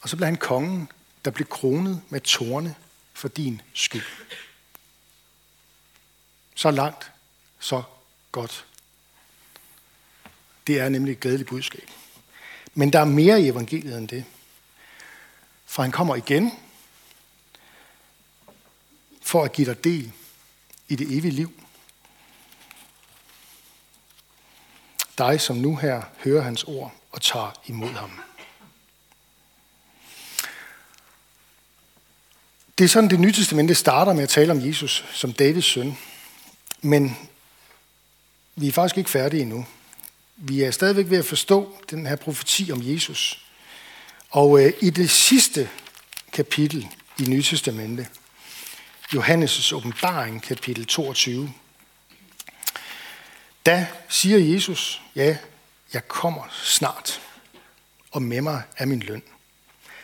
og 0.00 0.08
så 0.08 0.16
blev 0.16 0.24
han 0.26 0.36
kongen, 0.36 0.92
der 1.24 1.30
blev 1.30 1.46
kronet 1.46 2.02
med 2.08 2.20
tårne 2.20 2.74
for 3.12 3.28
din 3.28 3.62
skyld. 3.74 4.02
Så 6.54 6.70
langt, 6.70 7.12
så 7.58 7.82
godt. 8.32 8.66
Det 10.66 10.80
er 10.80 10.88
nemlig 10.88 11.12
et 11.12 11.20
glædeligt 11.20 11.48
budskab. 11.48 11.90
Men 12.74 12.92
der 12.92 13.00
er 13.00 13.04
mere 13.04 13.40
i 13.42 13.48
evangeliet 13.48 13.98
end 13.98 14.08
det. 14.08 14.24
For 15.66 15.82
han 15.82 15.92
kommer 15.92 16.16
igen 16.16 16.52
for 19.22 19.44
at 19.44 19.52
give 19.52 19.66
dig 19.66 19.84
del 19.84 20.12
i 20.88 20.96
det 20.96 21.18
evige 21.18 21.30
liv. 21.30 21.62
Dig, 25.18 25.40
som 25.40 25.56
nu 25.56 25.76
her 25.76 26.02
hører 26.24 26.42
hans 26.42 26.64
ord 26.64 26.94
og 27.12 27.22
tager 27.22 27.60
imod 27.66 27.92
ham. 27.92 28.20
Det 32.78 32.84
er 32.84 32.88
sådan, 32.88 33.10
det 33.10 33.20
nye 33.20 33.32
testamente 33.32 33.74
starter 33.74 34.12
med 34.12 34.22
at 34.22 34.28
tale 34.28 34.52
om 34.52 34.66
Jesus 34.66 35.04
som 35.12 35.32
Davids 35.32 35.64
søn. 35.64 35.98
Men 36.80 37.16
vi 38.56 38.68
er 38.68 38.72
faktisk 38.72 38.98
ikke 38.98 39.10
færdige 39.10 39.42
endnu. 39.42 39.66
Vi 40.36 40.62
er 40.62 40.70
stadigvæk 40.70 41.10
ved 41.10 41.18
at 41.18 41.24
forstå 41.24 41.78
den 41.90 42.06
her 42.06 42.16
profeti 42.16 42.72
om 42.72 42.80
Jesus. 42.82 43.44
Og 44.30 44.64
øh, 44.64 44.72
i 44.80 44.90
det 44.90 45.10
sidste 45.10 45.68
kapitel 46.32 46.88
i 47.18 47.22
Nye 47.22 47.42
Testamente, 47.42 48.08
Johannes' 49.14 49.74
åbenbaring, 49.74 50.42
kapitel 50.42 50.86
22, 50.86 51.52
der 53.66 53.84
siger 54.08 54.38
Jesus, 54.38 55.02
ja, 55.16 55.36
jeg 55.92 56.08
kommer 56.08 56.48
snart, 56.52 57.20
og 58.10 58.22
med 58.22 58.40
mig 58.40 58.62
er 58.76 58.86
min 58.86 59.00
løn. 59.00 59.22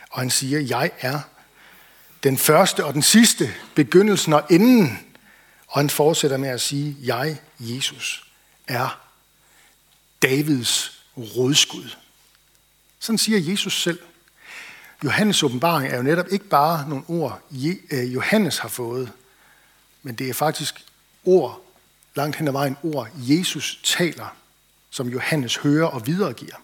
Og 0.09 0.19
han 0.19 0.29
siger, 0.29 0.59
jeg 0.59 0.91
er 0.99 1.19
den 2.25 2.37
første 2.37 2.85
og 2.85 2.93
den 2.93 3.01
sidste, 3.01 3.53
begyndelsen 3.75 4.33
og 4.33 4.43
enden. 4.49 4.99
Og 5.67 5.79
han 5.79 5.89
fortsætter 5.89 6.37
med 6.37 6.49
at 6.49 6.61
sige, 6.61 6.97
jeg, 7.03 7.37
Jesus, 7.59 8.31
er 8.67 8.99
Davids 10.21 11.03
rådskud. 11.17 11.95
Sådan 12.99 13.17
siger 13.17 13.39
Jesus 13.39 13.81
selv. 13.81 13.99
Johannes 15.03 15.43
åbenbaring 15.43 15.91
er 15.91 15.97
jo 15.97 16.03
netop 16.03 16.25
ikke 16.31 16.45
bare 16.45 16.89
nogle 16.89 17.03
ord, 17.07 17.41
øh, 17.91 18.13
Johannes 18.13 18.57
har 18.57 18.69
fået, 18.69 19.11
men 20.03 20.15
det 20.15 20.29
er 20.29 20.33
faktisk 20.33 20.85
ord, 21.25 21.61
langt 22.15 22.35
hen 22.35 22.47
ad 22.47 22.51
vejen 22.51 22.77
ord, 22.83 23.09
Jesus 23.15 23.79
taler, 23.83 24.35
som 24.89 25.09
Johannes 25.09 25.57
hører 25.57 25.87
og 25.87 26.07
videregiver. 26.07 26.55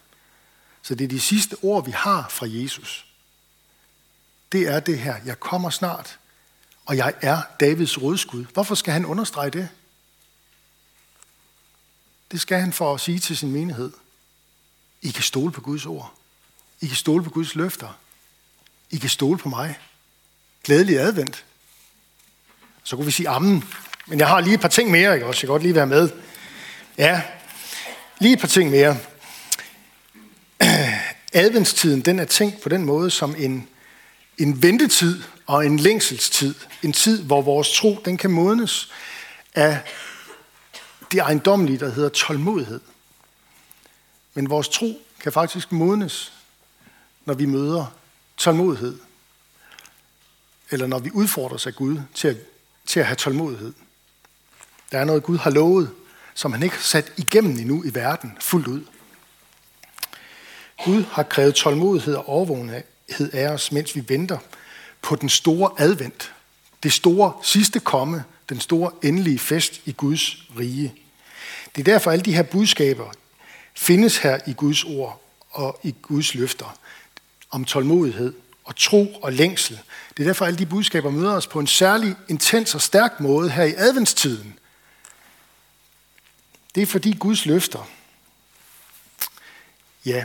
Så 0.81 0.95
det 0.95 1.03
er 1.03 1.07
de 1.07 1.19
sidste 1.19 1.55
ord, 1.61 1.85
vi 1.85 1.91
har 1.91 2.27
fra 2.29 2.45
Jesus 2.49 3.10
det 4.51 4.67
er 4.67 4.79
det 4.79 4.99
her, 4.99 5.15
jeg 5.25 5.39
kommer 5.39 5.69
snart, 5.69 6.19
og 6.85 6.97
jeg 6.97 7.13
er 7.21 7.41
Davids 7.59 8.01
rådskud. 8.01 8.45
Hvorfor 8.53 8.75
skal 8.75 8.93
han 8.93 9.05
understrege 9.05 9.49
det? 9.49 9.69
Det 12.31 12.41
skal 12.41 12.59
han 12.59 12.73
for 12.73 12.93
at 12.93 13.01
sige 13.01 13.19
til 13.19 13.37
sin 13.37 13.51
menighed. 13.51 13.91
I 15.01 15.11
kan 15.11 15.23
stole 15.23 15.51
på 15.51 15.61
Guds 15.61 15.85
ord. 15.85 16.13
I 16.81 16.87
kan 16.87 16.95
stole 16.95 17.23
på 17.23 17.29
Guds 17.29 17.55
løfter. 17.55 17.97
I 18.89 18.97
kan 18.97 19.09
stole 19.09 19.37
på 19.37 19.49
mig. 19.49 19.79
Glædelig 20.63 20.99
advent. 20.99 21.45
Så 22.83 22.95
kunne 22.95 23.05
vi 23.05 23.11
sige 23.11 23.29
ammen. 23.29 23.63
Men 24.07 24.19
jeg 24.19 24.27
har 24.27 24.39
lige 24.39 24.53
et 24.53 24.61
par 24.61 24.67
ting 24.67 24.91
mere, 24.91 25.13
ikke 25.13 25.25
også? 25.25 25.37
Jeg 25.37 25.47
kan 25.47 25.53
godt 25.53 25.61
lige 25.61 25.75
være 25.75 25.87
med. 25.87 26.09
Ja, 26.97 27.21
lige 28.19 28.33
et 28.33 28.39
par 28.39 28.47
ting 28.47 28.69
mere. 28.69 28.97
Adventstiden, 31.33 32.01
den 32.01 32.19
er 32.19 32.25
tænkt 32.25 32.61
på 32.61 32.69
den 32.69 32.85
måde 32.85 33.11
som 33.11 33.35
en 33.37 33.67
en 34.37 34.61
ventetid 34.61 35.23
og 35.45 35.65
en 35.65 35.79
længselstid. 35.79 36.55
En 36.83 36.93
tid, 36.93 37.23
hvor 37.23 37.41
vores 37.41 37.77
tro 37.77 38.01
den 38.05 38.17
kan 38.17 38.31
modnes 38.31 38.91
af 39.55 39.79
det 41.11 41.19
ejendomlige, 41.19 41.79
der 41.79 41.89
hedder 41.89 42.09
tålmodighed. 42.09 42.79
Men 44.33 44.49
vores 44.49 44.69
tro 44.69 45.01
kan 45.19 45.31
faktisk 45.31 45.71
modnes, 45.71 46.33
når 47.25 47.33
vi 47.33 47.45
møder 47.45 47.85
tålmodighed. 48.37 48.99
Eller 50.71 50.87
når 50.87 50.99
vi 50.99 51.11
udfordres 51.13 51.67
af 51.67 51.75
Gud 51.75 51.99
til 52.13 52.27
at, 52.27 52.37
til 52.85 52.99
at 52.99 53.05
have 53.05 53.15
tålmodighed. 53.15 53.73
Der 54.91 54.99
er 54.99 55.05
noget, 55.05 55.23
Gud 55.23 55.37
har 55.37 55.51
lovet, 55.51 55.91
som 56.33 56.51
han 56.53 56.63
ikke 56.63 56.75
har 56.75 56.83
sat 56.83 57.13
igennem 57.17 57.59
endnu 57.59 57.83
i 57.83 57.93
verden 57.93 58.37
fuldt 58.39 58.67
ud. 58.67 58.85
Gud 60.85 61.03
har 61.03 61.23
krævet 61.23 61.55
tålmodighed 61.55 62.15
og 62.15 62.29
overvågenhed 62.29 62.83
af 63.33 63.47
os, 63.47 63.71
mens 63.71 63.95
vi 63.95 64.03
venter 64.07 64.37
på 65.01 65.15
den 65.15 65.29
store 65.29 65.71
advent. 65.77 66.33
Det 66.83 66.93
store 66.93 67.33
sidste 67.43 67.79
komme, 67.79 68.23
den 68.49 68.59
store 68.59 68.91
endelige 69.03 69.39
fest 69.39 69.81
i 69.85 69.91
Guds 69.91 70.37
rige. 70.59 70.93
Det 71.75 71.81
er 71.81 71.93
derfor, 71.93 72.11
alle 72.11 72.25
de 72.25 72.33
her 72.33 72.43
budskaber 72.43 73.11
findes 73.73 74.17
her 74.17 74.39
i 74.47 74.53
Guds 74.53 74.83
ord 74.83 75.21
og 75.51 75.79
i 75.83 75.95
Guds 76.01 76.35
løfter 76.35 76.77
om 77.51 77.65
tålmodighed 77.65 78.33
og 78.63 78.75
tro 78.75 79.19
og 79.21 79.33
længsel. 79.33 79.79
Det 80.17 80.23
er 80.23 80.27
derfor, 80.27 80.45
alle 80.45 80.59
de 80.59 80.65
budskaber 80.65 81.09
møder 81.09 81.31
os 81.31 81.47
på 81.47 81.59
en 81.59 81.67
særlig 81.67 82.15
intens 82.27 82.75
og 82.75 82.81
stærk 82.81 83.19
måde 83.19 83.49
her 83.49 83.63
i 83.63 83.73
adventstiden. 83.77 84.59
Det 86.75 86.83
er 86.83 86.87
fordi 86.87 87.17
Guds 87.19 87.45
løfter, 87.45 87.89
ja, 90.05 90.23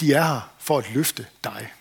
de 0.00 0.12
er 0.12 0.22
her 0.22 0.51
for 0.62 0.78
at 0.78 0.90
løfte 0.90 1.26
dig. 1.44 1.72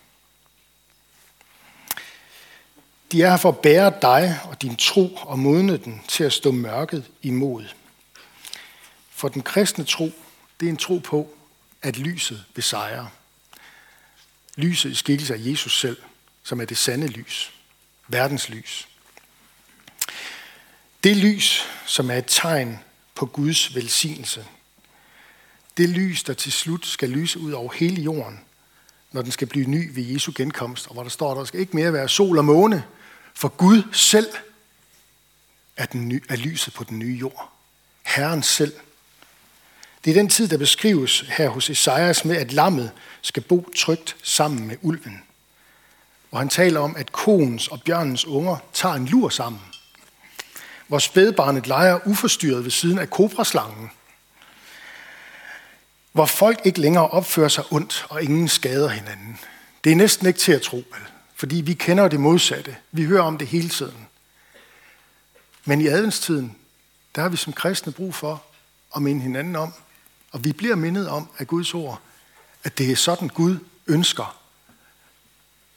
De 3.11 3.23
er 3.23 3.29
her 3.29 3.37
for 3.37 3.49
at 3.49 3.59
bære 3.59 3.93
dig 4.01 4.39
og 4.43 4.61
din 4.61 4.75
tro 4.75 5.15
og 5.15 5.39
modne 5.39 5.77
den 5.77 6.01
til 6.07 6.23
at 6.23 6.33
stå 6.33 6.51
mørket 6.51 7.05
imod. 7.21 7.65
For 9.09 9.27
den 9.27 9.41
kristne 9.41 9.83
tro, 9.83 10.11
det 10.59 10.65
er 10.65 10.69
en 10.69 10.77
tro 10.77 10.97
på, 10.97 11.33
at 11.81 11.97
lyset 11.97 12.45
besejrer. 12.53 13.07
Lyset 14.55 14.91
i 14.91 14.95
skikkelse 14.95 15.33
af 15.33 15.39
Jesus 15.39 15.79
selv, 15.79 15.97
som 16.43 16.61
er 16.61 16.65
det 16.65 16.77
sande 16.77 17.07
lys. 17.07 17.53
Verdens 18.07 18.49
lys. 18.49 18.87
Det 21.03 21.17
lys, 21.17 21.67
som 21.85 22.11
er 22.11 22.15
et 22.15 22.25
tegn 22.27 22.79
på 23.15 23.25
Guds 23.25 23.75
velsignelse. 23.75 24.45
Det 25.77 25.89
lys, 25.89 26.23
der 26.23 26.33
til 26.33 26.51
slut 26.51 26.85
skal 26.85 27.09
lyse 27.09 27.39
ud 27.39 27.51
over 27.51 27.73
hele 27.73 28.01
jorden, 28.01 28.39
når 29.11 29.21
den 29.21 29.31
skal 29.31 29.47
blive 29.47 29.65
ny 29.65 29.89
ved 29.93 30.03
Jesu 30.03 30.31
genkomst, 30.35 30.87
og 30.87 30.93
hvor 30.93 31.03
der 31.03 31.09
står, 31.09 31.31
at 31.31 31.37
der 31.37 31.43
skal 31.43 31.59
ikke 31.59 31.75
mere 31.75 31.93
være 31.93 32.09
sol 32.09 32.37
og 32.37 32.45
måne, 32.45 32.83
for 33.35 33.47
Gud 33.47 33.83
selv 33.93 34.27
er, 35.77 35.85
den 35.85 36.07
nye, 36.07 36.21
er 36.29 36.35
lyset 36.35 36.73
på 36.73 36.83
den 36.83 36.99
nye 36.99 37.17
jord. 37.19 37.51
Herren 38.03 38.43
selv. 38.43 38.73
Det 40.05 40.11
er 40.11 40.15
den 40.15 40.29
tid, 40.29 40.47
der 40.47 40.57
beskrives 40.57 41.19
her 41.19 41.49
hos 41.49 41.69
Esajas 41.69 42.25
med, 42.25 42.37
at 42.37 42.53
lammet 42.53 42.91
skal 43.21 43.43
bo 43.43 43.69
trygt 43.75 44.15
sammen 44.23 44.67
med 44.67 44.77
ulven. 44.81 45.23
Og 46.31 46.39
han 46.39 46.49
taler 46.49 46.79
om, 46.79 46.95
at 46.95 47.11
koens 47.11 47.67
og 47.67 47.81
bjørnens 47.81 48.25
unger 48.25 48.57
tager 48.73 48.95
en 48.95 49.05
lur 49.05 49.29
sammen. 49.29 49.61
Hvor 50.87 50.99
spædbarnet 50.99 51.67
leger 51.67 51.99
uforstyrret 52.05 52.63
ved 52.63 52.71
siden 52.71 52.99
af 52.99 53.09
kobraslangen. 53.09 53.91
Hvor 56.11 56.25
folk 56.25 56.59
ikke 56.63 56.81
længere 56.81 57.07
opfører 57.07 57.47
sig 57.47 57.63
ondt, 57.71 58.05
og 58.09 58.23
ingen 58.23 58.47
skader 58.47 58.89
hinanden. 58.89 59.39
Det 59.83 59.91
er 59.91 59.95
næsten 59.95 60.27
ikke 60.27 60.39
til 60.39 60.51
at 60.51 60.61
tro, 60.61 60.77
vel? 60.77 61.01
Fordi 61.35 61.55
vi 61.55 61.73
kender 61.73 62.07
det 62.07 62.19
modsatte. 62.19 62.75
Vi 62.91 63.05
hører 63.05 63.21
om 63.21 63.37
det 63.37 63.47
hele 63.47 63.69
tiden. 63.69 64.07
Men 65.65 65.81
i 65.81 65.87
adventstiden, 65.87 66.57
der 67.15 67.21
har 67.21 67.29
vi 67.29 67.37
som 67.37 67.53
kristne 67.53 67.91
brug 67.91 68.15
for 68.15 68.43
at 68.95 69.01
minde 69.01 69.21
hinanden 69.21 69.55
om, 69.55 69.73
og 70.31 70.43
vi 70.43 70.53
bliver 70.53 70.75
mindet 70.75 71.09
om 71.09 71.29
af 71.37 71.47
Guds 71.47 71.73
ord, 71.73 72.01
at 72.63 72.77
det 72.77 72.91
er 72.91 72.95
sådan 72.95 73.27
Gud 73.27 73.57
ønsker, 73.87 74.37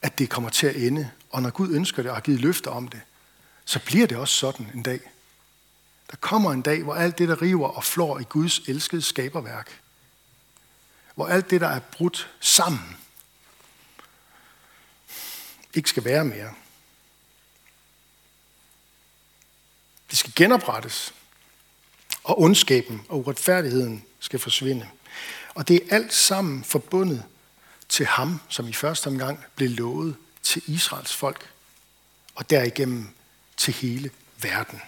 at 0.02 0.18
det 0.18 0.30
kommer 0.30 0.50
til 0.50 0.66
at 0.66 0.76
ende. 0.76 1.10
Og 1.30 1.42
når 1.42 1.50
Gud 1.50 1.74
ønsker 1.74 2.02
det 2.02 2.10
og 2.10 2.16
har 2.16 2.22
givet 2.22 2.40
løfter 2.40 2.70
om 2.70 2.88
det, 2.88 3.00
så 3.64 3.78
bliver 3.84 4.06
det 4.06 4.16
også 4.16 4.34
sådan 4.34 4.70
en 4.74 4.82
dag. 4.82 5.00
Der 6.10 6.16
kommer 6.16 6.52
en 6.52 6.62
dag, 6.62 6.82
hvor 6.82 6.94
alt 6.94 7.18
det, 7.18 7.28
der 7.28 7.42
river 7.42 7.68
og 7.68 7.84
flår 7.84 8.18
i 8.18 8.22
Guds 8.22 8.58
elskede 8.58 9.02
skaberværk, 9.02 9.80
hvor 11.14 11.26
alt 11.26 11.50
det, 11.50 11.60
der 11.60 11.68
er 11.68 11.80
brudt 11.80 12.30
sammen, 12.40 12.96
ikke 15.74 15.88
skal 15.88 16.04
være 16.04 16.24
mere. 16.24 16.54
Det 20.10 20.18
skal 20.18 20.32
genoprettes, 20.36 21.14
og 22.24 22.40
ondskaben 22.40 23.06
og 23.08 23.18
uretfærdigheden 23.18 24.04
skal 24.20 24.38
forsvinde. 24.38 24.88
Og 25.54 25.68
det 25.68 25.76
er 25.76 25.94
alt 25.96 26.14
sammen 26.14 26.64
forbundet 26.64 27.24
til 27.88 28.06
ham, 28.06 28.40
som 28.48 28.68
i 28.68 28.72
første 28.72 29.06
omgang 29.06 29.44
blev 29.56 29.70
lovet 29.70 30.16
til 30.42 30.62
Israels 30.66 31.14
folk, 31.14 31.50
og 32.34 32.50
derigennem 32.50 33.08
til 33.56 33.74
hele 33.74 34.10
verden. 34.42 34.82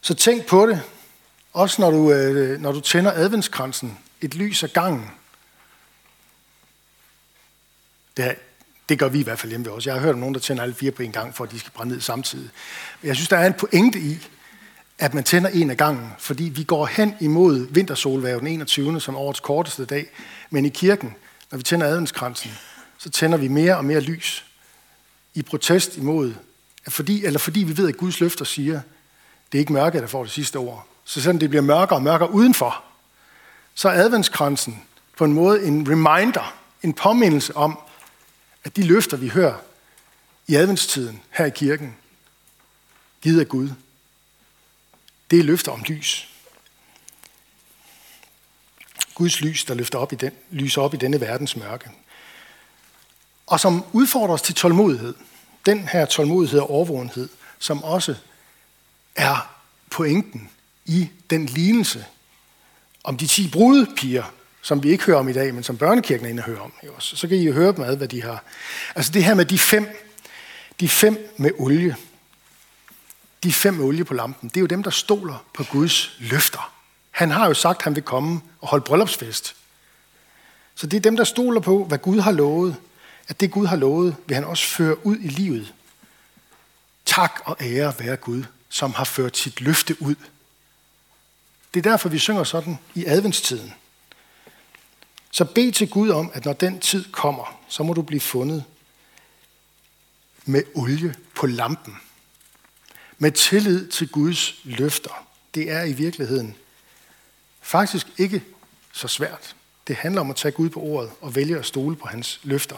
Så 0.00 0.14
tænk 0.14 0.46
på 0.46 0.66
det, 0.66 0.82
også 1.52 1.82
når 1.82 1.90
du, 1.90 2.12
øh, 2.12 2.60
når 2.60 2.72
du 2.72 2.80
tænder 2.80 3.12
adventskransen, 3.12 3.98
et 4.20 4.34
lys 4.34 4.62
af 4.62 4.72
gangen. 4.72 5.10
Det, 8.16 8.34
det 8.88 8.98
gør 8.98 9.08
vi 9.08 9.20
i 9.20 9.22
hvert 9.22 9.38
fald 9.38 9.50
hjemme 9.50 9.66
ved 9.66 9.72
os. 9.72 9.86
Jeg 9.86 9.94
har 9.94 10.00
hørt 10.00 10.14
om 10.14 10.20
nogen, 10.20 10.34
der 10.34 10.40
tænder 10.40 10.62
alle 10.62 10.74
fire 10.74 10.90
på 10.90 11.02
en 11.02 11.12
gang, 11.12 11.34
for 11.34 11.44
at 11.44 11.50
de 11.50 11.58
skal 11.58 11.72
brænde 11.72 11.92
ned 11.92 12.00
samtidig. 12.00 12.50
Men 13.02 13.08
jeg 13.08 13.16
synes, 13.16 13.28
der 13.28 13.36
er 13.36 13.46
en 13.46 13.54
pointe 13.54 13.98
i, 13.98 14.18
at 14.98 15.14
man 15.14 15.24
tænder 15.24 15.50
en 15.50 15.70
af 15.70 15.76
gangen, 15.76 16.10
fordi 16.18 16.44
vi 16.44 16.64
går 16.64 16.86
hen 16.86 17.14
imod 17.20 17.66
vintersolværv 17.70 18.38
den 18.38 18.46
21. 18.46 19.00
som 19.00 19.16
årets 19.16 19.40
korteste 19.40 19.84
dag. 19.84 20.06
Men 20.50 20.64
i 20.64 20.68
kirken, 20.68 21.14
når 21.50 21.58
vi 21.58 21.62
tænder 21.62 21.86
adventskransen, 21.86 22.50
så 22.98 23.10
tænder 23.10 23.38
vi 23.38 23.48
mere 23.48 23.76
og 23.76 23.84
mere 23.84 24.00
lys 24.00 24.44
i 25.34 25.42
protest 25.42 25.96
imod, 25.96 26.34
at 26.86 26.92
fordi, 26.92 27.24
eller 27.24 27.38
fordi 27.38 27.60
vi 27.60 27.76
ved, 27.76 27.88
at 27.88 27.96
Guds 27.96 28.20
løfter 28.20 28.44
siger, 28.44 28.80
det 29.52 29.58
er 29.58 29.60
ikke 29.60 29.72
mørke, 29.72 30.00
der 30.00 30.06
får 30.06 30.22
det 30.22 30.32
sidste 30.32 30.56
ord. 30.56 30.86
Så 31.04 31.20
selvom 31.20 31.38
det 31.38 31.48
bliver 31.48 31.62
mørkere 31.62 31.98
og 31.98 32.02
mørkere 32.02 32.30
udenfor, 32.30 32.84
så 33.80 33.88
er 33.88 33.92
adventskransen 33.92 34.82
på 35.16 35.24
en 35.24 35.32
måde 35.32 35.66
en 35.66 35.90
reminder, 35.90 36.54
en 36.82 36.94
påmindelse 36.94 37.56
om, 37.56 37.78
at 38.64 38.76
de 38.76 38.82
løfter, 38.82 39.16
vi 39.16 39.28
hører 39.28 39.58
i 40.46 40.54
adventstiden 40.54 41.22
her 41.30 41.44
i 41.44 41.50
kirken, 41.50 41.96
givet 43.22 43.40
af 43.40 43.48
Gud, 43.48 43.70
det 45.30 45.38
er 45.38 45.42
løfter 45.42 45.72
om 45.72 45.82
lys. 45.82 46.28
Guds 49.14 49.40
lys, 49.40 49.64
der 49.64 49.74
løfter 49.74 49.98
op 49.98 50.12
i 50.12 50.16
den, 50.16 50.32
lyser 50.50 50.82
op 50.82 50.94
i 50.94 50.96
denne 50.96 51.20
verdens 51.20 51.56
mørke. 51.56 51.90
Og 53.46 53.60
som 53.60 53.84
udfordrer 53.92 54.34
os 54.34 54.42
til 54.42 54.54
tålmodighed. 54.54 55.14
Den 55.66 55.88
her 55.88 56.06
tålmodighed 56.06 56.60
og 56.60 56.70
overvågenhed, 56.70 57.28
som 57.58 57.84
også 57.84 58.16
er 59.16 59.56
pointen 59.90 60.50
i 60.84 61.10
den 61.30 61.46
lignelse 61.46 62.06
om 63.04 63.16
de 63.16 63.26
ti 63.26 63.48
brudepiger, 63.48 64.24
som 64.62 64.82
vi 64.82 64.90
ikke 64.90 65.04
hører 65.04 65.18
om 65.18 65.28
i 65.28 65.32
dag, 65.32 65.54
men 65.54 65.62
som 65.62 65.76
børnekirken 65.76 66.26
er 66.26 66.30
inde 66.30 66.40
og 66.40 66.46
hører 66.46 66.60
om. 66.60 66.72
Så 66.98 67.28
kan 67.28 67.36
I 67.36 67.44
jo 67.44 67.52
høre 67.52 67.72
dem 67.72 67.84
ad, 67.84 67.96
hvad 67.96 68.08
de 68.08 68.22
har. 68.22 68.44
Altså 68.94 69.12
det 69.12 69.24
her 69.24 69.34
med 69.34 69.44
de 69.44 69.58
fem, 69.58 69.88
de 70.80 70.88
fem 70.88 71.34
med 71.36 71.50
olie. 71.58 71.96
De 73.42 73.52
fem 73.52 73.74
med 73.74 73.84
olie 73.84 74.04
på 74.04 74.14
lampen, 74.14 74.48
det 74.48 74.56
er 74.56 74.60
jo 74.60 74.66
dem, 74.66 74.82
der 74.82 74.90
stoler 74.90 75.44
på 75.54 75.64
Guds 75.64 76.16
løfter. 76.18 76.72
Han 77.10 77.30
har 77.30 77.46
jo 77.46 77.54
sagt, 77.54 77.78
at 77.78 77.84
han 77.84 77.94
vil 77.94 78.02
komme 78.02 78.40
og 78.60 78.68
holde 78.68 78.84
bryllupsfest. 78.84 79.56
Så 80.74 80.86
det 80.86 80.96
er 80.96 81.00
dem, 81.00 81.16
der 81.16 81.24
stoler 81.24 81.60
på, 81.60 81.84
hvad 81.84 81.98
Gud 81.98 82.20
har 82.20 82.32
lovet. 82.32 82.76
At 83.28 83.40
det 83.40 83.50
Gud 83.50 83.66
har 83.66 83.76
lovet, 83.76 84.16
vil 84.26 84.34
han 84.34 84.44
også 84.44 84.64
føre 84.64 85.06
ud 85.06 85.16
i 85.16 85.28
livet. 85.28 85.74
Tak 87.04 87.40
og 87.44 87.56
ære 87.60 87.94
være 87.98 88.16
Gud, 88.16 88.44
som 88.68 88.92
har 88.92 89.04
ført 89.04 89.36
sit 89.36 89.60
løfte 89.60 90.02
ud. 90.02 90.14
Det 91.74 91.86
er 91.86 91.90
derfor, 91.90 92.08
vi 92.08 92.18
synger 92.18 92.44
sådan 92.44 92.78
i 92.94 93.04
adventstiden. 93.06 93.74
Så 95.30 95.44
bed 95.44 95.72
til 95.72 95.90
Gud 95.90 96.10
om, 96.10 96.30
at 96.34 96.44
når 96.44 96.52
den 96.52 96.80
tid 96.80 97.04
kommer, 97.12 97.58
så 97.68 97.82
må 97.82 97.92
du 97.92 98.02
blive 98.02 98.20
fundet 98.20 98.64
med 100.44 100.62
olie 100.74 101.14
på 101.34 101.46
lampen. 101.46 101.96
Med 103.18 103.32
tillid 103.32 103.88
til 103.88 104.08
Guds 104.08 104.54
løfter. 104.64 105.26
Det 105.54 105.70
er 105.70 105.84
i 105.84 105.92
virkeligheden 105.92 106.56
faktisk 107.60 108.06
ikke 108.18 108.42
så 108.92 109.08
svært. 109.08 109.56
Det 109.88 109.96
handler 109.96 110.20
om 110.20 110.30
at 110.30 110.36
tage 110.36 110.52
Gud 110.52 110.68
på 110.68 110.80
ordet 110.80 111.10
og 111.20 111.34
vælge 111.34 111.58
at 111.58 111.66
stole 111.66 111.96
på 111.96 112.08
hans 112.08 112.40
løfter. 112.42 112.76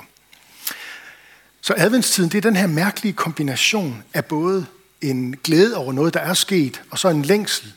Så 1.60 1.74
adventstiden, 1.76 2.30
det 2.30 2.38
er 2.38 2.42
den 2.42 2.56
her 2.56 2.66
mærkelige 2.66 3.12
kombination 3.12 4.04
af 4.14 4.24
både 4.24 4.66
en 5.00 5.36
glæde 5.36 5.76
over 5.76 5.92
noget, 5.92 6.14
der 6.14 6.20
er 6.20 6.34
sket, 6.34 6.82
og 6.90 6.98
så 6.98 7.08
en 7.08 7.22
længsel, 7.22 7.72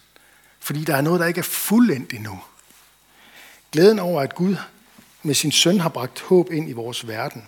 fordi 0.65 0.83
der 0.83 0.95
er 0.95 1.01
noget, 1.01 1.19
der 1.19 1.25
ikke 1.25 1.39
er 1.39 1.43
fuldendt 1.43 2.13
endnu. 2.13 2.43
Glæden 3.71 3.99
over, 3.99 4.21
at 4.21 4.35
Gud 4.35 4.55
med 5.23 5.35
sin 5.35 5.51
søn 5.51 5.79
har 5.79 5.89
bragt 5.89 6.21
håb 6.21 6.51
ind 6.51 6.69
i 6.69 6.73
vores 6.73 7.07
verden. 7.07 7.47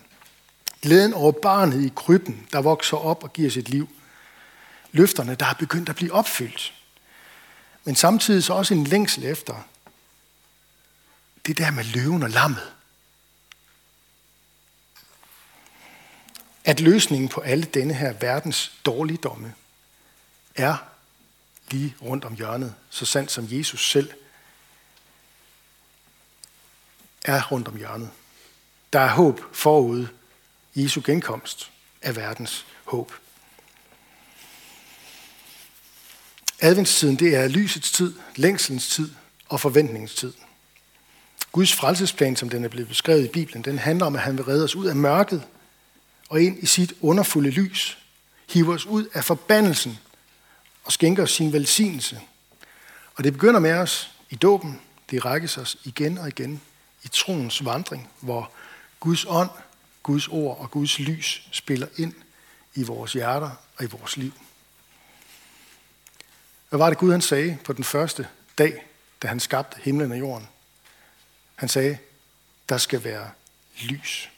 Glæden 0.82 1.14
over 1.14 1.32
barnet 1.32 1.86
i 1.86 1.92
krybben, 1.96 2.48
der 2.54 2.62
vokser 2.62 2.98
op 2.98 3.24
og 3.24 3.34
giver 3.34 3.50
sit 3.50 3.70
liv. 3.70 3.90
Løfterne, 4.92 5.36
der 5.36 5.46
er 5.46 5.54
begyndt 5.54 5.90
at 5.90 5.96
blive 5.96 6.14
opfyldt. 6.14 6.74
Men 7.84 7.96
samtidig 7.96 8.44
så 8.44 8.54
også 8.54 8.74
en 8.74 8.84
længsel 8.84 9.26
efter 9.26 9.56
det 11.46 11.58
der 11.58 11.72
med 11.72 11.84
løven 11.84 12.24
og 12.24 12.30
lammet. 12.30 12.74
At 16.66 16.80
løsningen 16.80 17.30
på 17.30 17.42
alle 17.42 17.64
denne 17.64 17.94
her 17.94 18.14
verdens 18.14 18.72
dårligdomme 18.86 19.54
er 20.56 20.78
lige 21.72 21.96
rundt 22.02 22.26
om 22.26 22.36
hjørnet, 22.36 22.76
så 22.90 23.06
sandt 23.06 23.32
som 23.32 23.48
Jesus 23.50 23.92
selv 23.92 24.12
er 27.26 27.44
rundt 27.52 27.68
om 27.68 27.78
hjørnet. 27.78 28.10
Der 28.94 29.00
er 29.00 29.10
håb 29.10 29.42
forude. 29.52 30.10
Jesu 30.76 31.02
genkomst 31.06 31.72
er 32.02 32.12
verdens 32.12 32.66
håb. 32.84 33.14
Adventstiden, 36.60 37.16
det 37.16 37.36
er 37.36 37.48
lysets 37.48 37.92
tid, 37.92 38.14
længselens 38.36 38.90
tid 38.90 39.12
og 39.50 39.60
forventningens 39.60 40.16
tid. 40.16 40.34
Guds 41.52 41.74
frelsesplan, 41.74 42.36
som 42.36 42.50
den 42.50 42.64
er 42.64 42.68
blevet 42.68 42.88
beskrevet 42.88 43.26
i 43.26 43.28
Bibelen, 43.28 43.64
den 43.64 43.78
handler 43.78 44.06
om, 44.06 44.16
at 44.16 44.22
han 44.22 44.38
vil 44.38 44.46
redde 44.46 44.64
os 44.64 44.76
ud 44.76 44.86
af 44.86 44.96
mørket 44.96 45.44
og 46.30 46.42
ind 46.42 46.64
i 46.64 46.66
sit 46.66 46.94
underfulde 47.02 47.50
lys. 47.50 47.98
Hive 48.50 48.74
os 48.74 48.86
ud 48.86 49.06
af 49.14 49.24
forbandelsen 49.24 50.00
og 50.88 50.94
skænker 50.94 51.24
os 51.24 51.32
sin 51.32 51.54
velsignelse. 51.54 52.22
Og 53.16 53.24
det 53.24 53.34
begynder 53.34 53.60
med 53.60 53.74
os 53.74 54.12
i 54.30 54.36
dåben. 54.36 54.82
Det 55.10 55.26
rækkes 55.26 55.58
os 55.58 55.78
igen 55.84 56.18
og 56.18 56.28
igen 56.28 56.62
i 57.04 57.08
troens 57.08 57.66
vandring, 57.66 58.10
hvor 58.20 58.52
Guds 59.00 59.26
ånd, 59.26 59.50
Guds 60.04 60.28
ord 60.28 60.58
og 60.60 60.72
Guds 60.72 61.00
lys 61.00 61.48
spiller 61.52 61.88
ind 61.98 62.14
i 62.76 62.84
vores 62.84 63.14
hjerter 63.14 63.52
og 63.78 63.84
i 63.84 63.88
vores 63.88 64.18
liv. 64.18 64.34
Hvad 66.70 66.80
var 66.80 66.90
det 66.90 66.98
Gud 66.98 67.12
han 67.12 67.22
sagde 67.22 67.58
på 67.64 67.74
den 67.74 67.84
første 67.84 68.28
dag, 68.58 68.86
da 69.22 69.28
han 69.28 69.40
skabte 69.40 69.78
himlen 69.82 70.12
og 70.12 70.20
jorden? 70.20 70.48
Han 71.56 71.70
sagde, 71.70 71.98
der 72.70 72.78
skal 72.78 73.04
være 73.04 73.32
lys. 73.82 74.30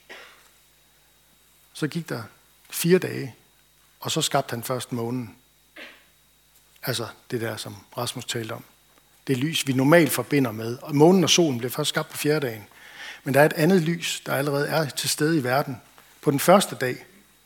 Så 1.74 1.88
gik 1.88 2.10
der 2.10 2.24
fire 2.70 3.00
dage, 3.00 3.36
og 4.00 4.12
så 4.12 4.22
skabte 4.22 4.52
han 4.52 4.64
først 4.64 4.92
månen. 4.92 5.36
Altså 6.84 7.08
det 7.32 7.42
der, 7.42 7.58
som 7.58 7.76
Rasmus 7.98 8.26
talte 8.26 8.54
om. 8.54 8.64
Det 9.28 9.38
lys, 9.38 9.68
vi 9.68 9.74
normalt 9.74 10.12
forbinder 10.12 10.52
med. 10.52 10.78
Og 10.82 10.96
månen 10.96 11.24
og 11.24 11.30
solen 11.30 11.58
blev 11.58 11.72
først 11.72 11.90
skabt 11.90 12.10
på 12.10 12.18
fjerde 12.18 12.48
dagen. 12.48 12.64
Men 13.24 13.34
der 13.34 13.42
er 13.42 13.46
et 13.46 13.54
andet 13.54 13.82
lys, 13.82 14.22
der 14.26 14.34
allerede 14.34 14.68
er 14.68 14.90
til 14.90 15.10
stede 15.10 15.38
i 15.38 15.44
verden. 15.44 15.82
På 16.22 16.32
den 16.32 16.40
første 16.40 16.76
dag, 16.76 17.06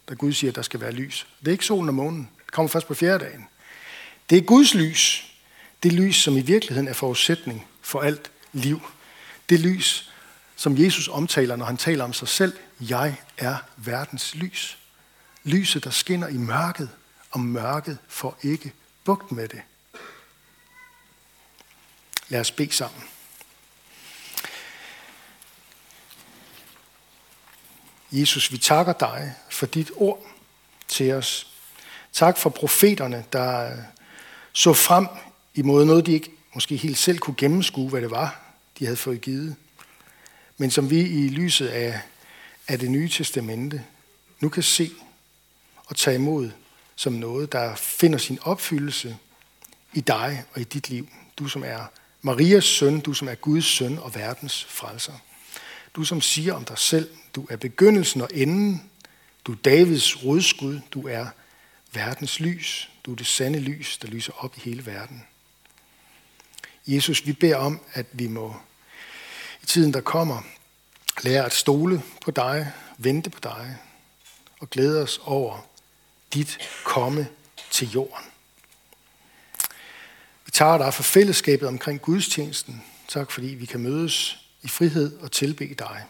da 0.10 0.14
Gud 0.14 0.34
siger, 0.34 0.52
at 0.52 0.56
der 0.56 0.62
skal 0.62 0.82
være 0.82 0.92
lys. 0.92 1.28
Det 1.40 1.48
er 1.48 1.52
ikke 1.52 1.66
solen 1.66 1.90
og 1.90 1.96
månen. 1.96 2.30
Det 2.46 2.52
kommer 2.52 2.70
først 2.70 2.88
på 2.88 2.94
fjerde 2.94 3.26
dagen. 3.26 3.48
Det 4.30 4.38
er 4.38 4.42
Guds 4.42 4.74
lys. 4.74 5.34
Det 5.84 5.94
lys, 5.94 6.16
som 6.16 6.38
i 6.38 6.42
virkeligheden 6.42 6.88
er 6.88 6.94
forudsætning 6.94 7.68
for 7.82 8.02
alt 8.02 8.32
liv. 8.54 8.82
Det 9.50 9.60
lys, 9.60 10.12
som 10.56 10.78
Jesus 10.78 11.08
omtaler, 11.08 11.56
når 11.56 11.66
han 11.66 11.78
taler 11.78 12.04
om 12.04 12.14
sig 12.14 12.28
selv. 12.28 12.54
Jeg 12.80 13.16
er 13.38 13.56
verdens 13.78 14.36
lys. 14.36 14.78
Lyset, 15.44 15.84
der 15.84 15.90
skinner 15.90 16.28
i 16.28 16.38
mørket, 16.38 16.90
og 17.32 17.40
mørket 17.40 17.98
får 18.08 18.38
ikke 18.44 18.74
bugt 19.04 19.32
med 19.32 19.48
det. 19.48 19.62
Lad 22.30 22.40
os 22.40 22.52
bede 22.52 22.72
sammen. 22.72 23.04
Jesus, 28.12 28.52
vi 28.52 28.58
takker 28.58 28.94
dig 28.94 29.34
for 29.50 29.66
dit 29.66 29.92
ord 29.96 30.26
til 30.88 31.12
os. 31.12 31.48
Tak 32.12 32.38
for 32.38 32.50
profeterne, 32.50 33.26
der 33.34 33.78
så 34.52 34.74
frem 34.74 35.08
imod 35.56 35.86
noget, 35.86 36.06
de 36.06 36.12
ikke 36.12 36.32
måske 36.54 36.76
helt 36.76 36.98
selv 36.98 37.20
kunne 37.20 37.36
gennemskue, 37.38 37.90
hvad 37.90 38.02
det 38.02 38.12
var, 38.12 38.42
de 38.80 38.86
havde 38.86 38.98
fået 38.98 39.22
givet. 39.22 39.56
Men 40.58 40.72
som 40.72 40.90
vi 40.90 41.00
i 41.00 41.30
lyset 41.30 41.68
af, 41.68 42.02
af 42.68 42.80
det 42.80 42.92
nye 42.92 43.10
testamente 43.10 43.86
nu 44.40 44.50
kan 44.50 44.64
se 44.64 44.92
og 45.86 45.96
tage 45.96 46.16
imod 46.16 46.52
som 46.96 47.14
noget, 47.14 47.52
der 47.52 47.76
finder 47.76 48.18
sin 48.18 48.40
opfyldelse 48.42 49.18
i 49.94 50.02
dig 50.02 50.44
og 50.54 50.62
i 50.62 50.64
dit 50.64 50.90
liv. 50.90 51.10
Du 51.38 51.48
som 51.48 51.64
er 51.64 51.86
Marias 52.22 52.64
søn, 52.64 53.00
du 53.00 53.14
som 53.14 53.28
er 53.28 53.36
Guds 53.36 53.66
søn 53.66 54.00
og 54.00 54.16
verdens 54.16 54.64
frelser. 54.64 55.14
Du 55.96 56.04
som 56.04 56.22
siger 56.22 56.54
om 56.54 56.66
dig 56.66 56.78
selv, 56.78 57.10
du 57.36 57.48
er 57.50 57.56
begyndelsen 57.56 58.22
og 58.22 58.30
enden. 58.34 58.90
Du 59.46 59.52
er 59.52 59.56
Davids 59.56 60.24
rodskud. 60.24 60.80
Du 60.92 61.08
er 61.08 61.28
verdens 61.94 62.40
lys. 62.40 62.90
Du 63.06 63.12
er 63.12 63.16
det 63.16 63.28
sande 63.28 63.60
lys, 63.60 63.98
der 63.98 64.08
lyser 64.08 64.34
op 64.44 64.58
i 64.58 64.60
hele 64.60 64.86
verden. 64.86 65.24
Jesus, 66.88 67.26
vi 67.26 67.34
beder 67.34 67.56
om, 67.56 67.80
at 67.94 68.06
vi 68.12 68.28
må 68.28 68.56
i 69.64 69.66
tiden, 69.66 69.94
der 69.94 70.02
kommer, 70.02 70.42
lære 71.24 71.46
at 71.46 71.54
stole 71.54 72.02
på 72.22 72.32
dig, 72.32 72.72
vente 72.98 73.30
på 73.30 73.40
dig 73.44 73.78
og 74.60 74.70
glæde 74.70 75.04
os 75.04 75.20
over 75.24 75.66
dit 76.34 76.58
komme 76.84 77.28
til 77.72 77.92
jorden. 77.92 78.26
Vi 80.46 80.52
tager 80.52 80.78
dig 80.78 80.94
for 80.94 81.04
fællesskabet 81.04 81.68
omkring 81.68 82.02
gudstjenesten. 82.02 82.84
Tak 83.08 83.32
fordi 83.32 83.48
vi 83.48 83.66
kan 83.66 83.80
mødes 83.80 84.38
i 84.62 84.68
frihed 84.68 85.18
og 85.20 85.32
tilbe 85.32 85.76
dig. 85.80 86.04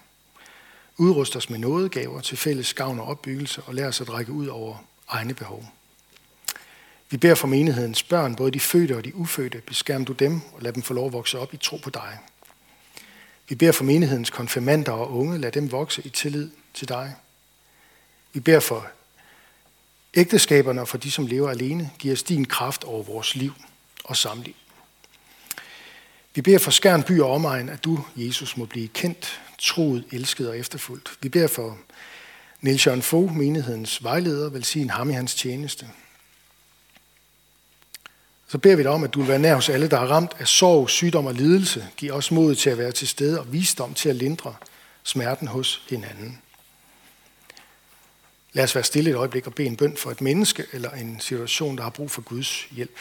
Udrust 0.97 1.35
os 1.35 1.49
med 1.49 1.59
nådegaver 1.59 2.21
til 2.21 2.37
fælles 2.37 2.73
gavn 2.73 2.99
og 2.99 3.05
opbyggelse, 3.05 3.61
og 3.61 3.75
lad 3.75 3.85
os 3.85 4.01
at 4.01 4.13
række 4.13 4.31
ud 4.31 4.47
over 4.47 4.85
egne 5.07 5.33
behov. 5.33 5.65
Vi 7.09 7.17
beder 7.17 7.35
for 7.35 7.47
menighedens 7.47 8.03
børn, 8.03 8.35
både 8.35 8.51
de 8.51 8.59
fødte 8.59 8.97
og 8.97 9.05
de 9.05 9.15
ufødte, 9.15 9.61
beskærm 9.67 10.05
du 10.05 10.13
dem 10.13 10.41
og 10.53 10.61
lad 10.61 10.73
dem 10.73 10.83
få 10.83 10.93
lov 10.93 11.05
at 11.05 11.13
vokse 11.13 11.39
op 11.39 11.53
i 11.53 11.57
tro 11.57 11.77
på 11.77 11.89
dig. 11.89 12.17
Vi 13.49 13.55
beder 13.55 13.71
for 13.71 13.83
menighedens 13.83 14.29
konfirmander 14.29 14.91
og 14.91 15.11
unge, 15.11 15.37
lad 15.37 15.51
dem 15.51 15.71
vokse 15.71 16.01
i 16.05 16.09
tillid 16.09 16.51
til 16.73 16.89
dig. 16.89 17.15
Vi 18.33 18.39
beder 18.39 18.59
for 18.59 18.87
ægteskaberne 20.13 20.81
og 20.81 20.87
for 20.87 20.97
de, 20.97 21.11
som 21.11 21.27
lever 21.27 21.49
alene, 21.49 21.91
giv 21.99 22.13
os 22.13 22.23
din 22.23 22.45
kraft 22.45 22.83
over 22.83 23.03
vores 23.03 23.35
liv 23.35 23.53
og 24.03 24.17
samliv. 24.17 24.53
Vi 26.35 26.41
beder 26.41 26.59
for 26.59 26.71
Skærn 26.71 27.03
by 27.03 27.19
og 27.19 27.31
omegn, 27.31 27.69
at 27.69 27.83
du, 27.83 28.05
Jesus, 28.15 28.57
må 28.57 28.65
blive 28.65 28.87
kendt, 28.87 29.41
troet, 29.59 30.05
elsket 30.11 30.49
og 30.49 30.57
efterfulgt. 30.57 31.17
Vi 31.21 31.29
beder 31.29 31.47
for 31.47 31.77
Niels 32.61 32.85
Jørgen 32.85 33.01
Fogh, 33.01 33.35
menighedens 33.35 34.03
vejleder, 34.03 34.49
velsign 34.49 34.89
ham 34.89 35.09
i 35.09 35.13
hans 35.13 35.35
tjeneste. 35.35 35.87
Så 38.47 38.57
beder 38.57 38.75
vi 38.75 38.83
dig 38.83 38.91
om, 38.91 39.03
at 39.03 39.13
du 39.13 39.19
vil 39.19 39.27
være 39.27 39.39
nær 39.39 39.55
hos 39.55 39.69
alle, 39.69 39.87
der 39.87 39.99
er 39.99 40.07
ramt 40.07 40.31
af 40.39 40.47
sorg, 40.47 40.89
sygdom 40.89 41.25
og 41.25 41.33
lidelse. 41.33 41.87
Giv 41.97 42.11
os 42.11 42.31
mod 42.31 42.55
til 42.55 42.69
at 42.69 42.77
være 42.77 42.91
til 42.91 43.07
stede 43.07 43.39
og 43.39 43.53
visdom 43.53 43.93
til 43.93 44.09
at 44.09 44.15
lindre 44.15 44.55
smerten 45.03 45.47
hos 45.47 45.85
hinanden. 45.89 46.41
Lad 48.53 48.63
os 48.63 48.75
være 48.75 48.83
stille 48.83 49.09
et 49.09 49.15
øjeblik 49.15 49.47
og 49.47 49.55
bede 49.55 49.67
en 49.67 49.75
bøn 49.75 49.97
for 49.97 50.11
et 50.11 50.21
menneske 50.21 50.65
eller 50.73 50.89
en 50.89 51.19
situation, 51.19 51.77
der 51.77 51.83
har 51.83 51.89
brug 51.89 52.11
for 52.11 52.21
Guds 52.21 52.67
hjælp. 52.71 52.99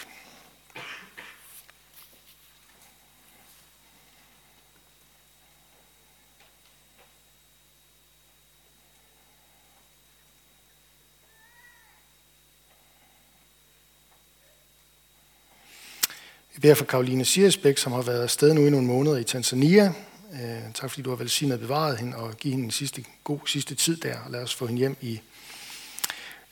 beder 16.63 16.75
for 16.75 16.85
Karoline 16.85 17.25
Siersbæk, 17.25 17.79
som 17.79 17.93
har 17.93 18.03
været 18.03 18.23
afsted 18.23 18.55
nu 18.55 18.67
i 18.67 18.71
nogle 18.71 18.87
måneder 18.87 19.17
i 19.17 19.25
Tanzania. 19.25 19.93
Øh, 20.33 20.73
tak 20.75 20.91
fordi 20.91 21.03
du 21.03 21.11
har 21.11 21.17
velsignet 21.17 21.61
bevaret 21.61 21.99
hende 21.99 22.17
og 22.17 22.37
givet 22.37 22.53
hende 22.53 22.65
en 22.65 22.71
sidste, 22.71 23.05
god 23.25 23.41
sidste 23.47 23.75
tid 23.75 23.97
der. 23.97 24.19
Og 24.19 24.31
lad 24.31 24.43
os 24.43 24.55
få 24.55 24.67
hende 24.67 24.79
hjem 24.79 24.97
i 25.01 25.21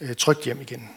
øh, 0.01 0.17
trygt 0.17 0.45
hjem 0.45 0.61
igen. 0.61 0.91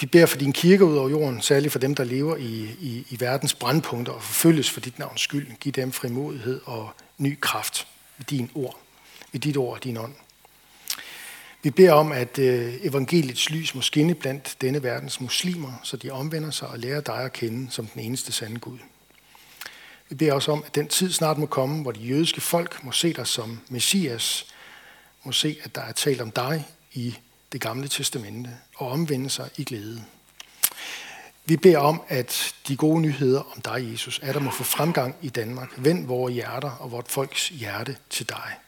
Vi 0.00 0.06
beder 0.06 0.26
for 0.26 0.38
din 0.38 0.52
kirke 0.52 0.84
ud 0.84 0.96
over 0.96 1.08
jorden, 1.08 1.42
særligt 1.42 1.72
for 1.72 1.78
dem, 1.78 1.94
der 1.94 2.04
lever 2.04 2.36
i, 2.36 2.76
i, 2.80 3.06
i 3.10 3.16
verdens 3.20 3.54
brandpunkter 3.54 4.12
og 4.12 4.22
forfølges 4.22 4.70
for 4.70 4.80
dit 4.80 4.98
navns 4.98 5.20
skyld. 5.20 5.56
Giv 5.60 5.72
dem 5.72 5.92
frimodighed 5.92 6.60
og 6.64 6.90
ny 7.18 7.40
kraft 7.40 7.86
ved 8.18 8.24
din 8.24 8.50
ord, 8.54 8.78
ved 9.32 9.40
dit 9.40 9.56
ord 9.56 9.74
og 9.76 9.84
din 9.84 9.96
ånd. 9.96 10.14
Vi 11.62 11.70
beder 11.70 11.92
om, 11.92 12.12
at 12.12 12.38
øh, 12.38 12.74
evangeliets 12.80 13.50
lys 13.50 13.74
må 13.74 13.80
skinne 13.80 14.14
blandt 14.14 14.56
denne 14.60 14.82
verdens 14.82 15.20
muslimer, 15.20 15.72
så 15.82 15.96
de 15.96 16.10
omvender 16.10 16.50
sig 16.50 16.68
og 16.68 16.78
lærer 16.78 17.00
dig 17.00 17.18
at 17.18 17.32
kende 17.32 17.70
som 17.70 17.86
den 17.86 18.02
eneste 18.02 18.32
sande 18.32 18.60
Gud. 18.60 18.78
Vi 20.08 20.14
beder 20.14 20.32
også 20.32 20.52
om, 20.52 20.62
at 20.66 20.74
den 20.74 20.88
tid 20.88 21.12
snart 21.12 21.38
må 21.38 21.46
komme, 21.46 21.82
hvor 21.82 21.92
de 21.92 22.00
jødiske 22.00 22.40
folk 22.40 22.84
må 22.84 22.92
se 22.92 23.12
dig 23.12 23.26
som 23.26 23.60
Messias, 23.68 24.53
må 25.24 25.32
se, 25.32 25.56
at 25.62 25.74
der 25.74 25.80
er 25.80 25.92
talt 25.92 26.20
om 26.20 26.30
dig 26.30 26.68
i 26.92 27.16
det 27.52 27.60
gamle 27.60 27.88
testamente, 27.88 28.50
og 28.76 28.88
omvende 28.88 29.30
sig 29.30 29.50
i 29.56 29.64
glæde. 29.64 30.04
Vi 31.44 31.56
beder 31.56 31.78
om, 31.78 32.02
at 32.08 32.54
de 32.68 32.76
gode 32.76 33.00
nyheder 33.00 33.40
om 33.56 33.60
dig, 33.60 33.90
Jesus, 33.92 34.20
er 34.22 34.32
der 34.32 34.40
må 34.40 34.50
få 34.50 34.64
fremgang 34.64 35.16
i 35.22 35.28
Danmark. 35.28 35.68
Vend 35.76 36.06
vores 36.06 36.34
hjerter 36.34 36.70
og 36.70 36.92
vort 36.92 37.08
folks 37.08 37.48
hjerte 37.48 37.96
til 38.10 38.28
dig. 38.28 38.58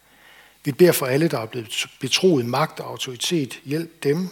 Vi 0.65 0.73
beder 0.73 0.93
for 0.93 1.07
alle, 1.07 1.29
der 1.29 1.39
er 1.39 1.47
blevet 1.47 1.87
betroet 2.01 2.47
magt 2.47 2.81
og 2.81 2.91
autoritet. 2.91 3.61
Hjælp 3.65 4.03
dem 4.03 4.29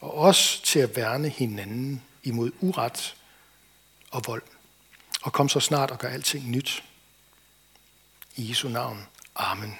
og 0.00 0.18
os 0.18 0.60
til 0.64 0.78
at 0.78 0.96
værne 0.96 1.28
hinanden 1.28 2.02
imod 2.22 2.50
uret 2.60 3.16
og 4.10 4.22
vold. 4.26 4.42
Og 5.22 5.32
kom 5.32 5.48
så 5.48 5.60
snart 5.60 5.90
og 5.90 5.98
gør 5.98 6.08
alting 6.08 6.50
nyt. 6.50 6.84
I 8.36 8.48
Jesu 8.48 8.68
navn. 8.68 9.06
Amen. 9.36 9.78